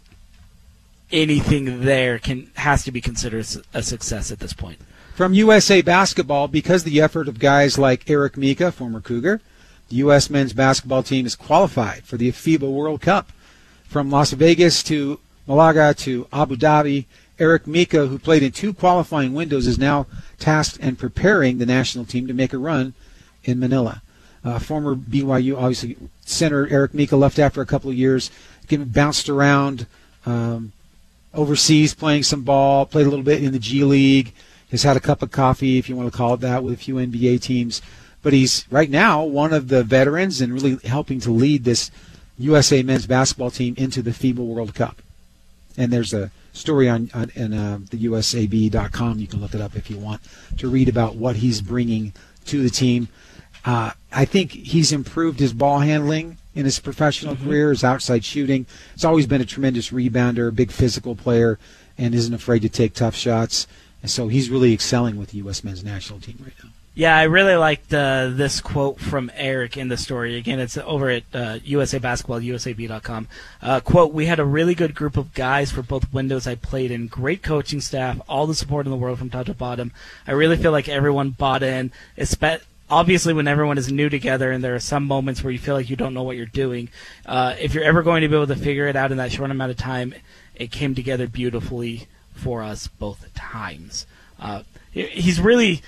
[1.11, 4.79] anything there can has to be considered a success at this point.
[5.15, 9.41] From USA Basketball, because the effort of guys like Eric Mika, former Cougar,
[9.89, 10.29] the U.S.
[10.29, 13.31] men's basketball team is qualified for the FIBA World Cup.
[13.87, 17.05] From Las Vegas to Malaga to Abu Dhabi,
[17.39, 20.07] Eric Mika, who played in two qualifying windows, is now
[20.39, 22.93] tasked and preparing the national team to make a run
[23.43, 24.01] in Manila.
[24.43, 28.31] Uh, former BYU, obviously, center Eric Mika left after a couple of years,
[28.69, 29.85] bounced around
[30.25, 30.71] um,
[31.33, 34.33] overseas, playing some ball, played a little bit in the G League,
[34.71, 36.77] has had a cup of coffee, if you want to call it that, with a
[36.77, 37.81] few NBA teams.
[38.23, 41.91] But he's right now one of the veterans and really helping to lead this
[42.37, 45.01] USA men's basketball team into the FIBA World Cup.
[45.77, 49.19] And there's a story on, on, on uh, the USAB.com.
[49.19, 50.21] You can look it up if you want
[50.57, 52.13] to read about what he's bringing
[52.45, 53.07] to the team.
[53.65, 57.45] Uh, I think he's improved his ball handling in his professional Mm-hmm.
[57.45, 58.65] career, his outside shooting.
[58.93, 61.59] He's always been a tremendous rebounder, a big physical player,
[61.97, 63.67] and isn't afraid to take tough shots.
[64.01, 65.63] And so he's really excelling with the U.S.
[65.63, 66.69] men's national team right now.
[66.97, 70.35] Yeah, I really liked uh, this quote from Eric in the story.
[70.35, 73.27] Again, it's over at uh, USA Basketball, USAB.com.
[73.61, 76.89] Uh, quote, We had a really good group of guys for both windows I played
[76.89, 77.05] in.
[77.05, 79.91] Great coaching staff, all the support in the world from top to bottom.
[80.25, 81.91] I really feel like everyone bought in.
[82.17, 85.75] Espe- obviously, when everyone is new together and there are some moments where you feel
[85.75, 86.89] like you don't know what you're doing,
[87.27, 89.51] uh, if you're ever going to be able to figure it out in that short
[89.51, 90.15] amount of time,
[90.55, 94.07] it came together beautifully for us both times.
[94.39, 95.83] Uh, he's really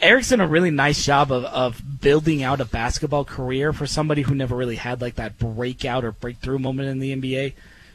[0.00, 4.22] Eric's done a really nice job of, of building out a basketball career for somebody
[4.22, 7.52] who never really had like that breakout or breakthrough moment in the NBA.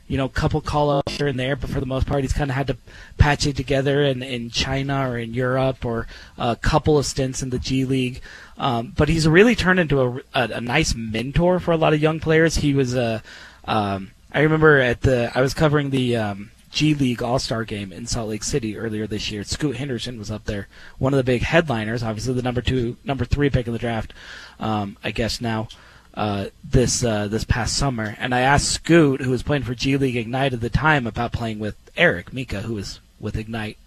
[0.08, 2.32] You know, a couple call ups here and there, but for the most part, he's
[2.32, 2.78] kind of had to
[3.18, 6.06] patch it together in, in China or in Europe or
[6.38, 8.22] a couple of stints in the G League.
[8.60, 12.02] Um, but he's really turned into a, a, a nice mentor for a lot of
[12.04, 12.58] young players.
[12.58, 13.24] He was a,
[13.68, 17.94] um, I remember at the, I was covering the, um, G League All Star game
[17.94, 19.46] in Salt Lake City earlier this year.
[19.46, 20.68] Scoot Henderson was up there,
[20.98, 24.14] one of the big headliners, obviously the number two, number three pick in the draft,
[24.60, 25.70] um, I guess now.
[26.14, 29.98] Uh, this uh, this past summer, and I asked Scoot, who was playing for G
[29.98, 33.78] League Ignite at the time, about playing with Eric Mika, who was with Ignite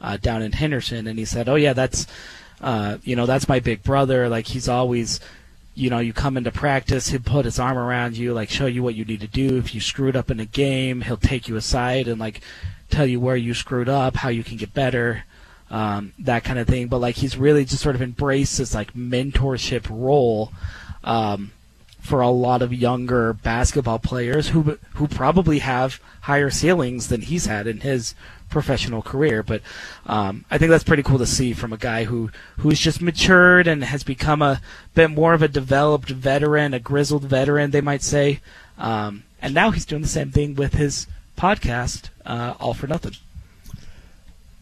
[0.00, 2.08] uh, down in Henderson, and he said, "Oh yeah, that's
[2.60, 4.28] uh, you know that's my big brother.
[4.28, 5.20] Like he's always."
[5.76, 8.82] You know, you come into practice, he'll put his arm around you, like show you
[8.82, 9.58] what you need to do.
[9.58, 12.40] If you screwed up in a game, he'll take you aside and like
[12.90, 15.24] tell you where you screwed up, how you can get better,
[15.70, 16.88] um, that kind of thing.
[16.88, 20.50] But like he's really just sort of embraced this like mentorship role
[21.04, 21.52] um,
[22.00, 27.46] for a lot of younger basketball players who who probably have higher ceilings than he's
[27.46, 28.14] had in his
[28.50, 29.42] professional career.
[29.42, 29.62] But
[30.06, 33.66] um, I think that's pretty cool to see from a guy who who's just matured
[33.66, 34.60] and has become a
[34.94, 38.40] bit more of a developed veteran, a grizzled veteran, they might say.
[38.78, 43.12] Um, and now he's doing the same thing with his podcast, uh, All for Nothing.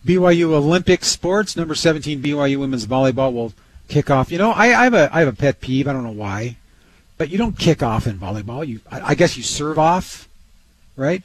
[0.05, 3.55] BYU Olympic sports number 17 BYU women's volleyball will
[3.89, 4.31] kick off.
[4.31, 5.89] You know, I, I have a I have a pet peeve.
[5.89, 6.57] I don't know why,
[7.17, 8.67] but you don't kick off in volleyball.
[8.67, 10.29] You I, I guess you serve off,
[10.97, 11.23] right?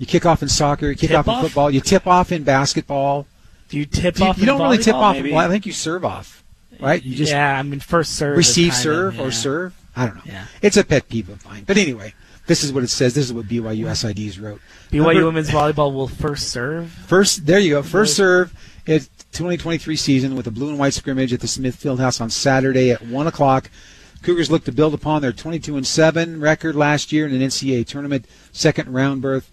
[0.00, 0.88] You kick off in soccer.
[0.88, 1.42] You kick Tip off in off?
[1.44, 1.70] football.
[1.70, 3.26] You tip off in basketball.
[3.68, 4.38] Do you tip Do you, off?
[4.38, 5.14] you don't really tip off.
[5.14, 5.36] maybe?
[5.36, 6.42] I think you serve off,
[6.80, 7.02] right?
[7.02, 8.36] You just yeah, I mean first serve.
[8.36, 9.76] receive serve of, or serve.
[9.94, 10.22] I don't know.
[10.24, 10.46] Yeah.
[10.62, 11.64] It's a pet peeve of mine.
[11.66, 12.14] But anyway,
[12.46, 13.14] this is what it says.
[13.14, 14.60] This is what BYU SIDs wrote.
[14.90, 16.90] BYU Number- women's volleyball will first serve.
[17.06, 17.82] First, there you go.
[17.82, 18.52] First serve
[18.86, 22.90] It's 2023 season with a blue and white scrimmage at the Smith Fieldhouse on Saturday
[22.90, 23.70] at one o'clock.
[24.22, 27.86] Cougars look to build upon their 22 and seven record last year in an NCAA
[27.86, 29.50] tournament second round berth.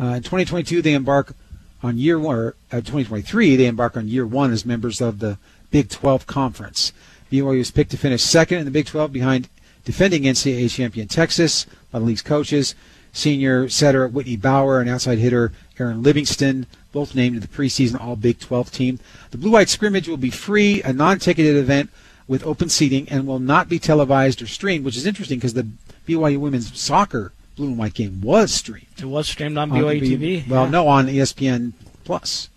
[0.00, 1.34] Uh, in 2022, they embark
[1.82, 2.36] on year one.
[2.36, 5.38] Or, uh, 2023, they embark on year one as members of the
[5.70, 6.92] Big 12 Conference.
[7.30, 9.48] BYU was picked to finish second in the Big 12 behind
[9.84, 12.74] defending NCAA champion Texas by the league's coaches.
[13.12, 18.16] Senior setter Whitney Bower and outside hitter Erin Livingston, both named to the preseason All
[18.16, 19.00] Big 12 team.
[19.30, 21.90] The Blue White scrimmage will be free, a non-ticketed event
[22.26, 25.68] with open seating, and will not be televised or streamed, which is interesting because the
[26.06, 28.86] BYU women's soccer Blue and White game was streamed.
[28.98, 30.48] It was streamed on on BYU B- TV.
[30.48, 30.70] Well, yeah.
[30.70, 31.72] no, on ESPN
[32.04, 32.48] Plus.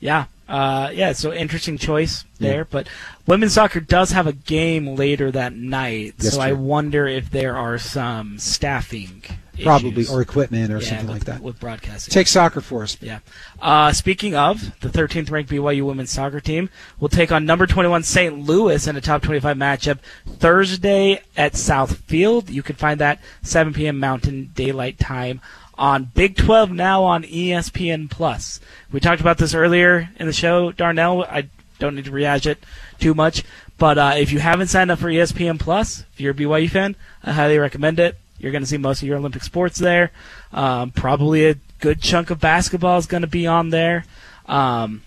[0.00, 0.26] Yeah.
[0.48, 2.50] Uh, yeah, so interesting choice Yeah.
[2.50, 2.64] there.
[2.66, 2.88] But
[3.26, 7.56] women's soccer does have a game later that night, That's so I wonder if there
[7.56, 9.22] are some staffing
[9.64, 10.10] Probably, issues.
[10.10, 11.42] or equipment or Yeah, something with- like that.
[11.42, 12.12] with broadcasting.
[12.12, 12.96] Take soccer for us.
[13.00, 13.18] Yeah.
[13.60, 18.02] Uh, speaking of, the 13th ranked BYU women's soccer team will take on number 21
[18.02, 18.38] St.
[18.46, 19.98] Louis in a top 25 matchup
[20.38, 22.50] Thursday at Southfield.
[22.50, 23.98] You can find that 7 p.m.
[23.98, 25.40] Mountain Daylight Time
[25.76, 28.60] on Big 12 now on ESPN Plus.
[28.92, 31.24] We talked about this earlier in the show, Darnell.
[31.24, 31.48] I
[31.78, 32.58] don't need to rehash it
[32.98, 33.44] too much,
[33.76, 36.96] but uh, if you haven't signed up for ESPN Plus, if you're a BYU fan,
[37.22, 38.16] I highly recommend it.
[38.38, 40.10] You're going to see most of your Olympic sports there.
[40.52, 44.04] Um, probably a good chunk of basketball is going to be on there.
[44.46, 45.02] Um,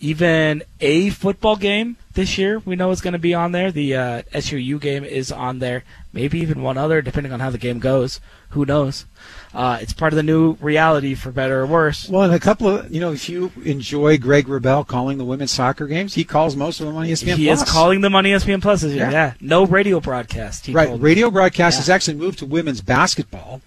[0.00, 3.70] even a football game this year we know is going to be on there.
[3.70, 5.84] The uh, SUU game is on there.
[6.12, 8.20] Maybe even one other, depending on how the game goes.
[8.50, 9.06] Who knows?
[9.54, 12.08] Uh, it's part of the new reality, for better or worse.
[12.08, 15.52] Well, and a couple of you know, if you enjoy Greg Wrubell calling the women's
[15.52, 17.36] soccer games, he calls most of them on ESPN.
[17.36, 17.62] he Plus.
[17.62, 19.04] is calling them on ESPN Plus this year.
[19.04, 19.10] Yeah.
[19.12, 20.66] Yeah, no radio broadcast.
[20.66, 21.00] He right.
[21.00, 21.80] Radio broadcast Yeah.
[21.82, 23.60] has actually moved to women's basketball.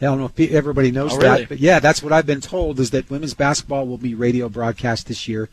[0.00, 2.78] I don't know if everybody knows Oh, that, but yeah, that's what I've been told
[2.78, 5.48] is that women's basketball will be radio broadcast this year.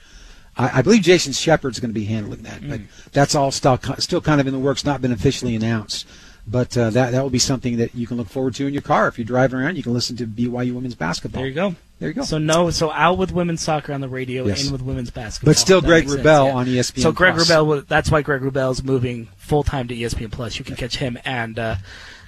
[0.55, 2.85] I, I believe Jason Shepard's going to be handling that, but Mm.
[3.11, 6.05] that's all still still kind of in the works, not been officially announced.
[6.47, 8.83] But uh, that that will be something that you can look forward to in your
[8.83, 9.77] car if you're driving around.
[9.77, 11.41] You can listen to BYU women's basketball.
[11.41, 11.75] There you go.
[11.99, 12.21] There you go.
[12.23, 14.65] So no, so out with women's soccer on the radio, Yes.
[14.67, 15.51] in with women's basketball.
[15.53, 16.39] But still That Greg sense, yeah.
[16.41, 17.49] on ESPN So Greg Plus.
[17.49, 20.59] Wrubell, that's why Greg Wrubell is moving full time to ESPN Plus.
[20.59, 21.75] You can catch him and uh,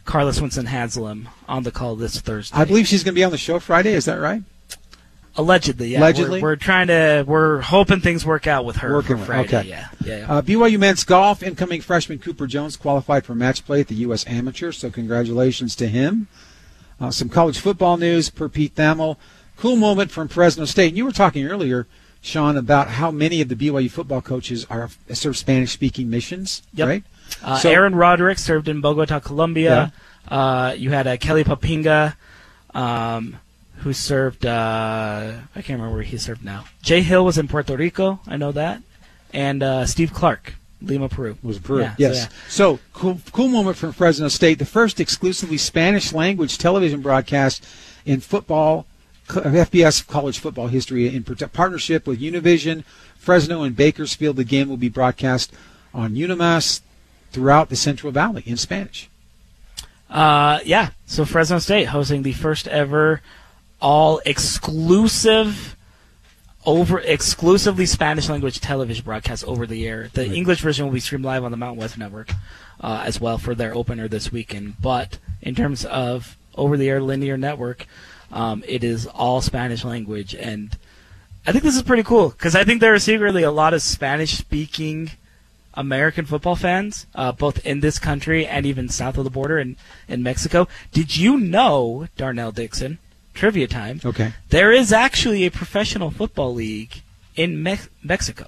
[0.06, 2.58] Carla Swinson Haslam on the call this Thursday.
[2.58, 3.94] I believe she's going to be on the show Friday.
[3.94, 4.42] Is that right?
[5.38, 6.00] Allegedly, yeah.
[6.00, 6.42] Allegedly?
[6.42, 9.58] We're, we're trying to, we're hoping things work out with her Working for with- Friday.
[9.60, 9.70] okay.
[9.70, 10.18] Yeah, yeah.
[10.18, 10.32] yeah.
[10.38, 14.26] Uh, BYU men's golf incoming freshman Cooper Jones qualified for match play at the U.S.
[14.28, 16.28] Amateur, so congratulations to him.
[17.00, 19.18] Uh, some college football news per Pete Thamel.
[19.58, 20.88] Cool moment from Fresno State.
[20.90, 21.86] And you were talking earlier,
[22.22, 26.88] Sean, about how many of the BYU football coaches are serve Spanish-speaking missions, Yep.
[26.88, 27.04] right?
[27.44, 29.94] Uh, So- Aaron Roderick served in Bogota, Colombia.
[30.28, 32.16] Uh, you had uh, Kelly Poppinga,
[32.74, 33.38] um,
[33.78, 34.46] who served.
[34.46, 36.66] Uh, I can't remember where he served now.
[36.82, 38.20] Jay Hill was in Puerto Rico.
[38.28, 38.82] I know that.
[39.34, 41.38] And uh, Steve Clark, Lima, Peru.
[41.44, 41.84] was approved.
[41.84, 42.16] Yeah, so yes.
[42.16, 42.38] yeah.
[42.50, 44.60] So, cool, cool moment from Fresno State.
[44.60, 47.66] The first exclusively Spanish language television broadcast
[48.06, 48.86] in football,
[49.28, 52.84] FBS college football history, in partnership with Univision,
[53.18, 54.38] Fresno, and Bakersfield.
[54.38, 55.54] The game will be broadcast
[55.94, 56.82] on Unimas
[57.32, 59.10] throughout the Central Valley in Spanish.
[60.10, 60.92] Uh, yeah.
[61.06, 63.22] So Fresno State hosting the first ever
[63.80, 65.76] all exclusive
[66.66, 70.10] over exclusively Spanish language television broadcast over the air.
[70.14, 72.32] The English version will be streamed live on the Mountain West Network
[72.82, 74.82] uh, as well for their opener this weekend.
[74.82, 77.86] But in terms of over the air linear network,
[78.32, 80.78] um, it is all Spanish language and
[81.48, 83.82] I think this is pretty cool because I think there are secretly a lot of
[83.82, 85.12] Spanish-speaking
[85.76, 89.78] American football fans, uh, both in this country and even south of the border in,
[90.10, 90.68] in Mexico.
[90.92, 92.98] Did you know, Darnell Dixon,
[93.38, 94.30] trivia time, Okay.
[94.50, 96.94] there is actually a professional football league
[97.36, 98.46] in Me- Mexico.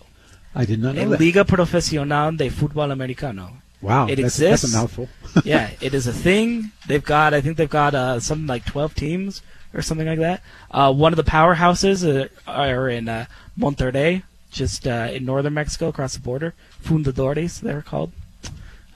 [0.55, 1.19] I did not know that.
[1.19, 3.45] Liga Profesional de Fútbol Americano.
[3.81, 4.61] Wow, it that's- exists.
[4.63, 5.07] that's a mouthful.
[5.45, 6.71] yeah, it is a thing.
[6.87, 9.41] They've got, I think they've got uh, something like 12 teams
[9.73, 10.41] or something like that.
[10.71, 13.25] Uh, one of the powerhouses uh, are in uh,
[13.57, 16.53] Monterrey, just uh, in northern Mexico, across the border.
[16.83, 18.11] Fundadores, they're called.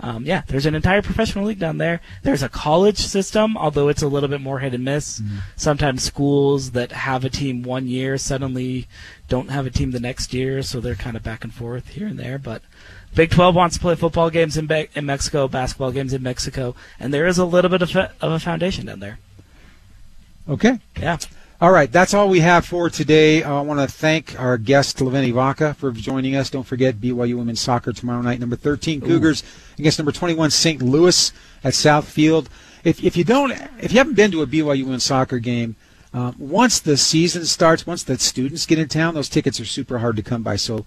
[0.03, 2.01] Um, yeah, there's an entire professional league down there.
[2.23, 5.21] There's a college system, although it's a little bit more hit and miss.
[5.55, 8.87] Sometimes schools that have a team one year suddenly
[9.29, 12.05] don't have a team the next year, so they're kind of back and forth here
[12.05, 12.37] and there.
[12.37, 12.61] But
[13.15, 16.75] Big 12 wants to play football games in, Be- in Mexico, basketball games in Mexico,
[16.99, 19.19] and there is a little bit of, fa- of a foundation down there.
[20.49, 20.79] Okay.
[20.99, 21.17] Yeah.
[21.63, 23.41] All right, that's all we have for today.
[23.41, 26.49] Uh, I want to thank our guest, Leveni Vaca, for joining us.
[26.49, 28.41] Don't forget BYU Women's Soccer tomorrow night.
[28.41, 29.43] Number 13 Cougars
[29.79, 30.81] against number 21 St.
[30.81, 31.31] Louis
[31.63, 32.47] at Southfield.
[32.83, 35.77] If, if you don't, if you haven't been to a BYU Women's Soccer game,
[36.13, 39.99] um, once the season starts, once the students get in town, those tickets are super
[39.99, 40.57] hard to come by.
[40.57, 40.85] So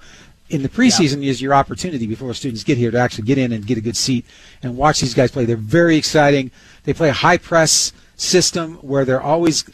[0.50, 3.66] in the preseason is your opportunity before students get here to actually get in and
[3.66, 4.26] get a good seat
[4.62, 5.46] and watch these guys play.
[5.46, 6.50] They're very exciting.
[6.84, 9.64] They play a high press system where they're always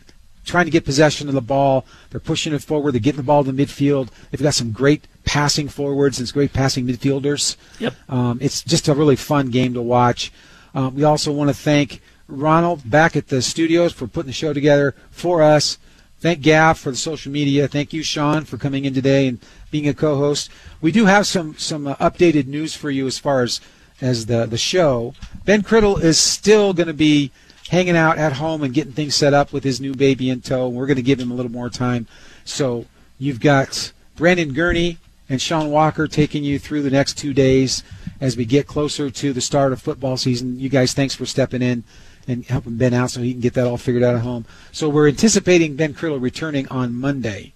[0.44, 1.86] trying to get possession of the ball.
[2.10, 2.92] They're pushing it forward.
[2.92, 4.08] They're getting the ball to the midfield.
[4.30, 7.56] They've got some great passing forwards and some great passing midfielders.
[7.78, 7.94] Yep.
[8.08, 10.32] Um, it's just a really fun game to watch.
[10.74, 14.52] Um, we also want to thank Ronald back at the studios for putting the show
[14.52, 15.78] together for us.
[16.20, 17.66] Thank Gaff for the social media.
[17.66, 19.40] Thank you, Sean, for coming in today and
[19.72, 20.50] being a co-host.
[20.80, 23.60] We do have some some uh, updated news for you as far as
[24.00, 25.14] as the the show.
[25.44, 27.32] Ben Criddle is still going to be
[27.72, 30.68] hanging out at home and getting things set up with his new baby in tow.
[30.68, 32.06] We're going to give him a little more time.
[32.44, 32.84] So
[33.18, 34.98] you've got Brandon Gurney
[35.28, 37.82] and Sean Walker taking you through the next two days
[38.20, 40.60] as we get closer to the start of football season.
[40.60, 41.82] You guys, thanks for stepping in
[42.28, 44.44] and helping Ben out so he can get that all figured out at home.
[44.70, 47.52] So we're anticipating Ben Criddle returning on Monday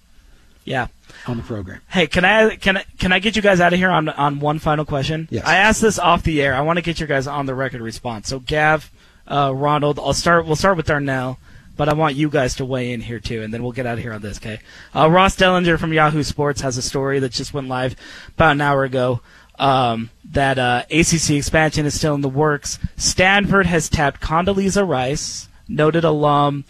[0.65, 0.87] Yeah.
[1.27, 1.83] on the program.
[1.91, 4.41] Hey, can I can I can I get you guys out of here on on
[4.41, 5.29] one final question?
[5.31, 5.45] Yes.
[5.45, 6.55] I asked this off the air.
[6.55, 8.29] I want to get your guys on the record response.
[8.29, 8.91] So Gav,
[9.29, 10.47] uh, Ronald, I'll start.
[10.47, 11.39] We'll start with Darnell,
[11.77, 13.99] but I want you guys to weigh in here too, and then we'll get out
[13.99, 14.39] of here on this.
[14.39, 14.61] Okay.
[14.95, 17.97] Uh, Ross Dellenger from Yahoo Sports has a story that just went live
[18.31, 19.21] about an hour ago.
[19.59, 22.79] Um, that uh, ACC expansion is still in the works.
[22.97, 26.65] Stanford has tapped Condoleezza Rice, noted alum,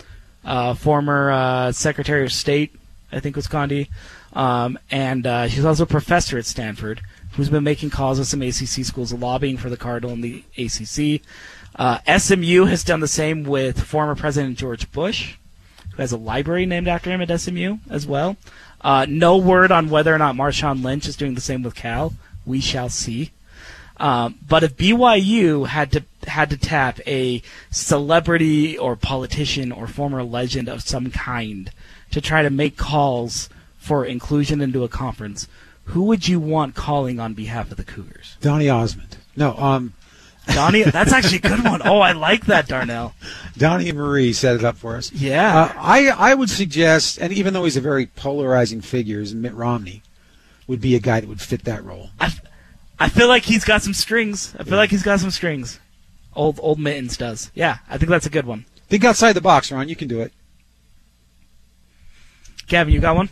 [0.44, 2.72] uh, former uh, Secretary of State,
[3.10, 3.88] I think it was Condi,
[4.32, 7.00] um, and uh, she's also a professor at Stanford,
[7.32, 11.22] who's been making calls with some ACC schools lobbying for the Cardinal in the ACC.
[11.76, 15.34] Uh, SMU has done the same with former President George Bush,
[15.92, 18.36] who has a library named after him at SMU as well.
[18.80, 22.14] Uh, no word on whether or not Marshawn Lynch is doing the same with Cal.
[22.46, 23.32] We shall see.
[23.98, 30.22] Um, but if BYU had to had to tap a celebrity or politician or former
[30.22, 31.70] legend of some kind
[32.10, 33.48] to try to make calls
[33.78, 35.48] for inclusion into a conference,
[35.84, 38.36] who would you want calling on behalf of the Cougars?
[38.40, 39.16] Donnie Osmond.
[39.34, 39.94] No, um,
[40.54, 41.82] Donnie, that's actually a good one.
[41.84, 43.14] Oh, I like that, Darnell.
[43.56, 45.12] Donnie and Marie set it up for us.
[45.12, 45.62] Yeah.
[45.62, 49.54] Uh, I I would suggest, and even though he's a very polarizing figure, is Mitt
[49.54, 50.02] Romney
[50.66, 52.10] would be a guy that would fit that role.
[52.20, 52.32] I,
[52.98, 54.54] I feel like he's got some strings.
[54.58, 55.80] I feel like he's got some strings.
[56.34, 57.50] Old old Mittens does.
[57.54, 58.66] Yeah, I think that's a good one.
[58.88, 59.88] Think outside the box, Ron.
[59.88, 60.32] You can do it.
[62.68, 63.30] Gavin, you got one?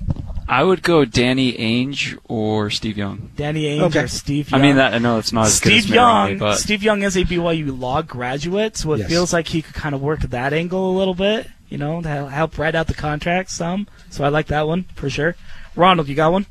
[0.48, 3.30] I would go Danny Ainge or Steve Young.
[3.36, 4.00] Danny Ainge Okay.
[4.00, 4.60] or Steve Young.
[4.60, 6.38] I mean, that I know it's not as good as Steve Mitt Young.
[6.38, 9.08] but Steve Young is a BYU law graduate, so it Yes.
[9.08, 11.48] feels like he could kind of work that angle a little bit.
[11.70, 13.88] You know, to help write out the contract some.
[14.10, 15.34] So I like that one for sure.
[15.74, 16.46] Ronald, you got one?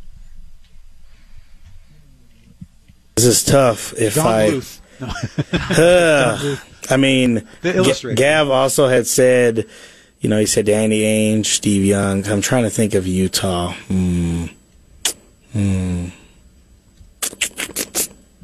[3.15, 3.93] This is tough.
[3.97, 4.79] If John I, Bluth.
[4.99, 5.83] No.
[5.83, 6.55] Uh,
[6.89, 7.73] I mean, The
[8.03, 9.67] Ga- Gav also had said,
[10.24, 12.26] you know, he said Danny Ainge, Steve Young.
[12.28, 13.74] I'm trying to think of Utah.
[13.74, 14.45] Hmm.
[15.51, 16.07] Hmm.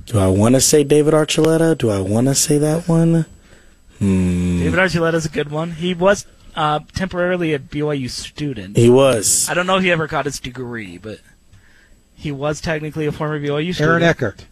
[0.05, 1.77] Do I want to say David Archuleta?
[1.77, 3.25] Do I want to say that one?
[3.97, 4.59] Hmm.
[4.59, 5.71] David Archuleta's a good one.
[5.71, 8.75] He was uh, temporarily a BYU student.
[8.75, 9.47] He was.
[9.49, 11.21] I don't know if he ever got his degree, but
[12.13, 13.89] he was technically a former BYU student.
[13.89, 14.45] Aaron Eckhart.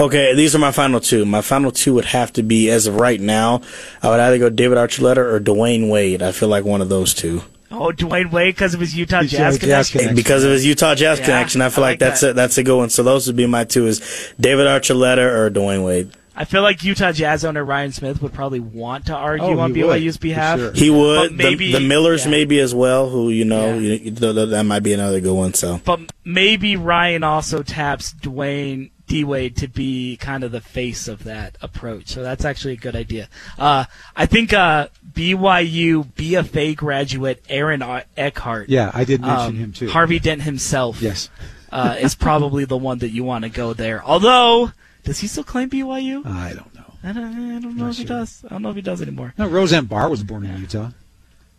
[0.00, 1.24] Okay, these are my final two.
[1.24, 3.62] My final two would have to be, as of right now,
[4.02, 6.22] I would either go David Archuleta or Dwyane Wade.
[6.22, 7.42] I feel like one of those two.
[7.70, 9.98] Oh, Dwyane Wade because of his Utah Jazz Jazz- Jazz connection.
[10.00, 10.16] connection.
[10.16, 11.60] because of his Utah Jazz Yeah, connection.
[11.62, 12.30] I feel I like, like that's that.
[12.30, 12.90] a, that's a good one.
[12.90, 14.00] So those would be my two: is
[14.40, 16.10] David Archuleta or Dwyane Wade.
[16.38, 19.74] I feel like Utah Jazz owner Ryan Smith would probably want to argue Oh, on
[19.74, 20.58] he would, BYU's behalf.
[20.58, 20.72] sure.
[20.74, 21.30] He would.
[21.30, 22.30] But maybe the, the Millers yeah.
[22.30, 23.08] maybe as well.
[23.08, 25.54] Who you know you, th- th- that might be another good one.
[25.54, 31.08] So But maybe Ryan also taps Dwyane D Wade to be kind of the face
[31.08, 32.08] of that approach.
[32.08, 33.28] So that's actually a good idea.
[33.58, 33.84] Uh,
[34.14, 37.82] I think uh, BYU BFA graduate Aaron
[38.16, 38.68] Eckhart.
[38.68, 39.88] Yeah, I did mention um, him too.
[39.88, 41.00] Harvey Dent himself.
[41.00, 41.30] Yes.
[41.70, 44.02] uh, is probably the one that you want to go there.
[44.04, 44.72] Although,
[45.04, 46.24] does he still claim BYU?
[46.26, 46.82] I don't know.
[47.04, 48.44] I don't, I don't know if he does.
[48.44, 49.34] I don't know if he does anymore.
[49.38, 50.90] No, Roseanne Barr was born in Utah.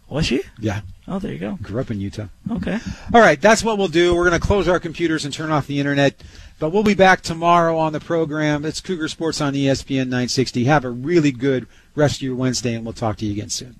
[0.09, 0.41] Was she?
[0.59, 0.81] Yeah.
[1.07, 1.57] Oh, there you go.
[1.61, 2.27] Grew up in Utah.
[2.51, 2.79] Okay.
[3.13, 4.15] All right, that's what we'll do.
[4.15, 6.21] We're going to close our computers and turn off the internet,
[6.59, 8.63] but we'll be back tomorrow on the program.
[8.63, 10.63] It's Cougar Sports on ESPN 960.
[10.65, 13.79] Have a really good rest of your Wednesday, and we'll talk to you again soon.